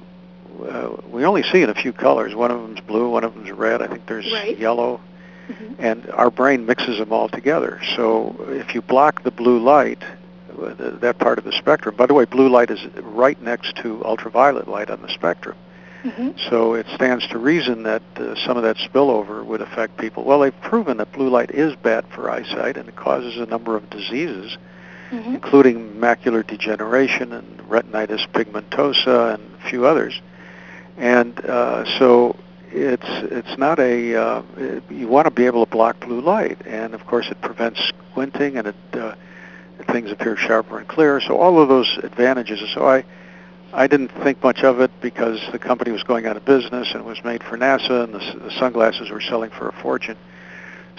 uh, 0.68 0.96
we 1.08 1.24
only 1.24 1.42
see 1.42 1.62
in 1.62 1.70
a 1.70 1.74
few 1.74 1.92
colors. 1.92 2.34
One 2.34 2.50
of 2.50 2.60
them's 2.60 2.80
blue, 2.80 3.10
one 3.10 3.24
of 3.24 3.34
them's 3.34 3.50
red. 3.50 3.82
I 3.82 3.86
think 3.86 4.06
there's 4.06 4.30
right. 4.32 4.58
yellow 4.58 5.00
Mm-hmm. 5.48 5.74
and 5.78 6.10
our 6.10 6.30
brain 6.30 6.66
mixes 6.66 6.98
them 6.98 7.10
all 7.10 7.30
together. 7.30 7.80
So 7.96 8.36
if 8.50 8.74
you 8.74 8.82
block 8.82 9.22
the 9.22 9.30
blue 9.30 9.58
light, 9.58 10.04
that 10.58 11.16
part 11.18 11.38
of 11.38 11.44
the 11.44 11.52
spectrum. 11.52 11.96
By 11.96 12.06
the 12.06 12.14
way, 12.14 12.24
blue 12.24 12.48
light 12.48 12.70
is 12.70 12.84
right 12.96 13.40
next 13.40 13.76
to 13.76 14.04
ultraviolet 14.04 14.68
light 14.68 14.90
on 14.90 15.00
the 15.00 15.08
spectrum. 15.08 15.56
Mm-hmm. 16.02 16.30
So 16.50 16.74
it 16.74 16.86
stands 16.94 17.26
to 17.28 17.38
reason 17.38 17.82
that 17.82 18.02
uh, 18.16 18.34
some 18.36 18.56
of 18.56 18.62
that 18.62 18.76
spillover 18.76 19.44
would 19.44 19.60
affect 19.60 19.98
people. 19.98 20.24
Well, 20.24 20.40
they've 20.40 20.60
proven 20.60 20.98
that 20.98 21.12
blue 21.12 21.28
light 21.28 21.50
is 21.50 21.74
bad 21.76 22.06
for 22.08 22.30
eyesight 22.30 22.76
and 22.76 22.88
it 22.88 22.96
causes 22.96 23.36
a 23.38 23.46
number 23.46 23.74
of 23.76 23.90
diseases, 23.90 24.56
mm-hmm. 25.10 25.34
including 25.34 25.94
macular 25.94 26.46
degeneration 26.46 27.32
and 27.32 27.58
retinitis 27.68 28.28
pigmentosa 28.28 29.34
and 29.34 29.54
a 29.60 29.68
few 29.68 29.86
others. 29.86 30.20
And 30.96 31.44
uh, 31.44 31.84
so 31.98 32.36
it's 32.72 33.06
it's 33.32 33.58
not 33.58 33.78
a 33.78 34.14
uh, 34.14 34.42
it, 34.56 34.82
you 34.90 35.08
want 35.08 35.26
to 35.26 35.30
be 35.30 35.46
able 35.46 35.64
to 35.64 35.70
block 35.70 36.00
blue 36.00 36.20
light, 36.20 36.58
and 36.66 36.94
of 36.94 37.06
course 37.06 37.28
it 37.30 37.40
prevents 37.40 37.80
squinting 38.10 38.56
and 38.56 38.68
it 38.68 38.76
uh, 38.92 39.14
things 39.90 40.10
appear 40.10 40.36
sharper 40.36 40.78
and 40.78 40.88
clearer. 40.88 41.20
So 41.20 41.36
all 41.36 41.60
of 41.60 41.68
those 41.68 41.98
advantages. 42.02 42.60
So 42.74 42.88
I 42.88 43.04
I 43.72 43.86
didn't 43.86 44.12
think 44.22 44.42
much 44.42 44.64
of 44.64 44.80
it 44.80 44.90
because 45.00 45.40
the 45.52 45.58
company 45.58 45.90
was 45.90 46.02
going 46.02 46.26
out 46.26 46.36
of 46.36 46.44
business 46.44 46.88
and 46.92 47.00
it 47.02 47.06
was 47.06 47.22
made 47.22 47.42
for 47.42 47.58
NASA, 47.58 48.04
and 48.04 48.14
the, 48.14 48.44
the 48.44 48.50
sunglasses 48.58 49.10
were 49.10 49.20
selling 49.20 49.50
for 49.50 49.68
a 49.68 49.72
fortune. 49.72 50.16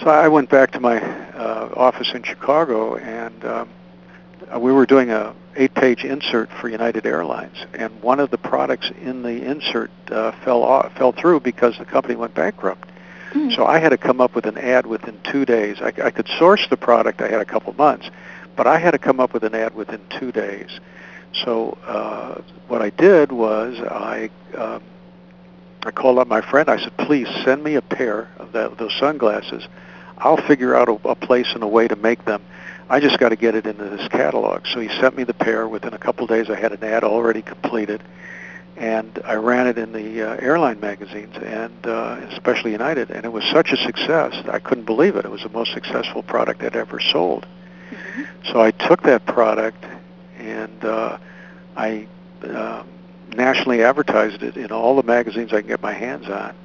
So 0.00 0.08
I 0.08 0.28
went 0.28 0.48
back 0.48 0.70
to 0.72 0.80
my 0.80 1.00
uh, 1.00 1.70
office 1.76 2.12
in 2.14 2.22
Chicago, 2.22 2.96
and 2.96 3.44
um, 3.44 3.68
we 4.58 4.72
were 4.72 4.86
doing 4.86 5.10
a 5.10 5.34
eight-page 5.56 6.04
insert 6.04 6.50
for 6.50 6.68
United 6.68 7.06
Airlines, 7.06 7.56
and 7.74 8.02
one 8.02 8.20
of 8.20 8.30
the 8.30 8.38
products 8.38 8.90
in 9.02 9.22
the 9.22 9.44
insert 9.44 9.90
uh, 10.10 10.32
fell 10.44 10.62
off, 10.62 10.96
fell 10.96 11.12
through 11.12 11.40
because 11.40 11.76
the 11.78 11.84
company 11.84 12.16
went 12.16 12.34
bankrupt. 12.34 12.88
Mm. 13.32 13.54
So 13.54 13.66
I 13.66 13.78
had 13.78 13.90
to 13.90 13.98
come 13.98 14.20
up 14.20 14.34
with 14.34 14.46
an 14.46 14.58
ad 14.58 14.86
within 14.86 15.18
two 15.24 15.44
days. 15.44 15.80
I, 15.80 15.92
I 16.02 16.10
could 16.10 16.28
source 16.38 16.66
the 16.68 16.76
product; 16.76 17.20
I 17.20 17.28
had 17.28 17.40
a 17.40 17.44
couple 17.44 17.72
months, 17.74 18.10
but 18.56 18.66
I 18.66 18.78
had 18.78 18.92
to 18.92 18.98
come 18.98 19.20
up 19.20 19.32
with 19.32 19.44
an 19.44 19.54
ad 19.54 19.74
within 19.74 20.00
two 20.18 20.32
days. 20.32 20.80
So 21.44 21.78
uh, 21.86 22.42
what 22.68 22.82
I 22.82 22.90
did 22.90 23.32
was 23.32 23.78
I 23.80 24.30
um, 24.56 24.82
I 25.84 25.90
called 25.90 26.18
up 26.18 26.28
my 26.28 26.40
friend. 26.40 26.68
I 26.68 26.78
said, 26.78 26.96
"Please 26.96 27.28
send 27.44 27.62
me 27.62 27.74
a 27.74 27.82
pair 27.82 28.28
of 28.38 28.52
that, 28.52 28.78
those 28.78 28.96
sunglasses. 28.98 29.66
I'll 30.18 30.36
figure 30.36 30.74
out 30.74 30.88
a, 30.88 31.08
a 31.08 31.14
place 31.14 31.52
and 31.54 31.62
a 31.62 31.68
way 31.68 31.88
to 31.88 31.96
make 31.96 32.24
them." 32.24 32.42
I 32.90 32.98
just 32.98 33.18
got 33.20 33.28
to 33.28 33.36
get 33.36 33.54
it 33.54 33.66
into 33.66 33.84
this 33.84 34.08
catalog. 34.08 34.66
So 34.66 34.80
he 34.80 34.88
sent 35.00 35.16
me 35.16 35.22
the 35.22 35.32
pair. 35.32 35.68
Within 35.68 35.94
a 35.94 35.98
couple 35.98 36.24
of 36.24 36.28
days, 36.28 36.50
I 36.50 36.58
had 36.58 36.72
an 36.72 36.82
ad 36.82 37.04
already 37.04 37.40
completed, 37.40 38.02
and 38.76 39.22
I 39.24 39.34
ran 39.34 39.68
it 39.68 39.78
in 39.78 39.92
the 39.92 40.22
uh, 40.22 40.36
airline 40.40 40.80
magazines, 40.80 41.36
and 41.36 41.86
uh, 41.86 42.20
especially 42.30 42.72
United. 42.72 43.12
And 43.12 43.24
it 43.24 43.32
was 43.32 43.44
such 43.44 43.70
a 43.70 43.76
success, 43.76 44.34
I 44.48 44.58
couldn't 44.58 44.86
believe 44.86 45.14
it. 45.14 45.24
It 45.24 45.30
was 45.30 45.44
the 45.44 45.50
most 45.50 45.72
successful 45.72 46.24
product 46.24 46.64
I'd 46.64 46.74
ever 46.74 46.98
sold. 46.98 47.46
Mm-hmm. 47.90 48.22
So 48.50 48.60
I 48.60 48.72
took 48.72 49.02
that 49.04 49.24
product, 49.24 49.86
and 50.38 50.84
uh, 50.84 51.18
I 51.76 52.08
uh, 52.42 52.82
nationally 53.28 53.84
advertised 53.84 54.42
it 54.42 54.56
in 54.56 54.72
all 54.72 54.96
the 54.96 55.04
magazines 55.04 55.52
I 55.52 55.60
can 55.60 55.68
get 55.68 55.80
my 55.80 55.92
hands 55.92 56.28
on. 56.28 56.56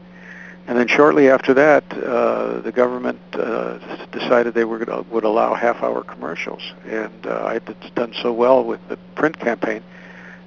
And 0.68 0.80
then 0.80 0.88
shortly 0.88 1.30
after 1.30 1.54
that, 1.54 1.84
uh, 1.94 2.60
the 2.62 2.72
government 2.72 3.20
uh, 3.34 3.78
decided 4.12 4.56
they 4.56 4.66
were 4.66 4.84
gonna, 4.84 5.04
would 5.04 5.24
allow 5.24 5.54
half-hour 5.54 6.04
commercials, 6.04 6.74
and 6.86 7.28
uh, 7.28 7.46
I 7.46 7.54
had 7.54 7.94
done 7.94 8.14
so 8.22 8.34
well 8.34 8.64
with 8.64 8.80
the 8.90 8.98
print 9.14 9.40
campaign. 9.40 9.84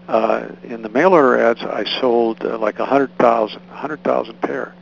Uh, 0.08 0.48
in 0.64 0.82
the 0.82 0.88
mail 0.88 1.12
order 1.12 1.38
ads, 1.38 1.62
I 1.62 1.84
sold 2.00 2.44
uh, 2.44 2.58
like 2.58 2.80
100,000, 2.80 3.60
100,000 3.68 4.40
pair, 4.40 4.74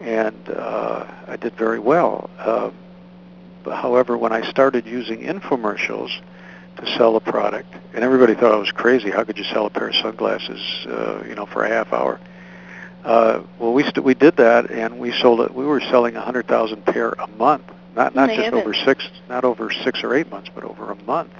and 0.00 0.36
uh, 0.50 1.06
I 1.26 1.36
did 1.36 1.54
very 1.54 1.78
well. 1.78 2.28
Uh, 2.38 2.70
however, 3.64 4.18
when 4.18 4.32
I 4.32 4.48
started 4.50 4.86
using 4.86 5.20
infomercials 5.20 6.10
to 6.76 6.86
sell 6.98 7.16
a 7.16 7.20
product, 7.20 7.74
and 7.94 8.04
everybody 8.04 8.34
thought 8.34 8.52
I 8.52 8.56
was 8.56 8.72
crazy. 8.72 9.10
How 9.10 9.24
could 9.24 9.38
you 9.38 9.44
sell 9.44 9.64
a 9.64 9.70
pair 9.70 9.88
of 9.88 9.94
sunglasses, 9.94 10.86
uh, 10.86 11.22
you 11.26 11.34
know, 11.34 11.46
for 11.46 11.64
a 11.64 11.68
half 11.68 11.94
hour? 11.94 12.20
Uh, 12.20 12.35
well, 13.06 13.72
we 13.72 13.82
st- 13.84 14.04
we 14.04 14.14
did 14.14 14.36
that, 14.36 14.70
and 14.70 14.98
we 14.98 15.12
sold 15.12 15.40
it. 15.40 15.54
We 15.54 15.64
were 15.64 15.80
selling 15.80 16.16
a 16.16 16.20
hundred 16.20 16.46
thousand 16.46 16.84
pair 16.84 17.10
a 17.10 17.28
month, 17.28 17.64
not 17.94 18.14
not 18.14 18.30
just 18.30 18.52
over 18.52 18.74
six, 18.74 19.08
not 19.28 19.44
over 19.44 19.70
six 19.70 20.02
or 20.02 20.14
eight 20.14 20.30
months, 20.30 20.50
but 20.54 20.64
over 20.64 20.90
a 20.90 20.96
month. 21.04 21.32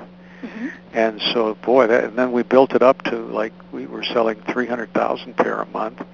Mm-hmm. 0.42 0.68
And 0.92 1.20
so, 1.20 1.54
boy, 1.56 1.86
that, 1.88 2.04
and 2.04 2.16
then 2.16 2.32
we 2.32 2.42
built 2.42 2.74
it 2.74 2.82
up 2.82 3.02
to 3.04 3.16
like 3.16 3.52
we 3.72 3.86
were 3.86 4.04
selling 4.04 4.40
three 4.42 4.66
hundred 4.66 4.92
thousand 4.92 5.36
pair 5.36 5.60
a 5.60 5.66
month. 5.66 6.04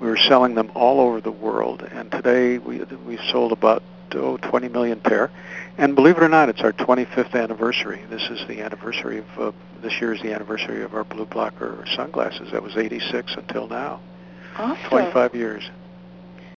We 0.00 0.08
were 0.08 0.16
selling 0.16 0.54
them 0.54 0.70
all 0.74 1.00
over 1.00 1.20
the 1.20 1.30
world, 1.30 1.82
and 1.82 2.10
today 2.10 2.58
we 2.58 2.78
we've 3.06 3.20
sold 3.30 3.52
about 3.52 3.82
oh, 4.14 4.36
20 4.38 4.68
million 4.68 5.00
pair. 5.00 5.30
And 5.78 5.94
believe 5.94 6.16
it 6.16 6.22
or 6.22 6.28
not, 6.28 6.48
it's 6.48 6.62
our 6.62 6.72
25th 6.72 7.34
anniversary. 7.34 8.02
This 8.08 8.22
is 8.30 8.46
the 8.48 8.60
anniversary 8.62 9.18
of 9.18 9.38
uh, 9.38 9.52
this 9.82 10.00
year 10.00 10.12
is 10.14 10.22
the 10.22 10.32
anniversary 10.32 10.82
of 10.82 10.94
our 10.94 11.04
BluBlocker 11.04 11.86
sunglasses. 11.94 12.50
That 12.52 12.62
was 12.62 12.76
86 12.76 13.34
until 13.34 13.68
now. 13.68 14.00
Awesome. 14.58 14.88
25 14.88 15.34
years. 15.34 15.70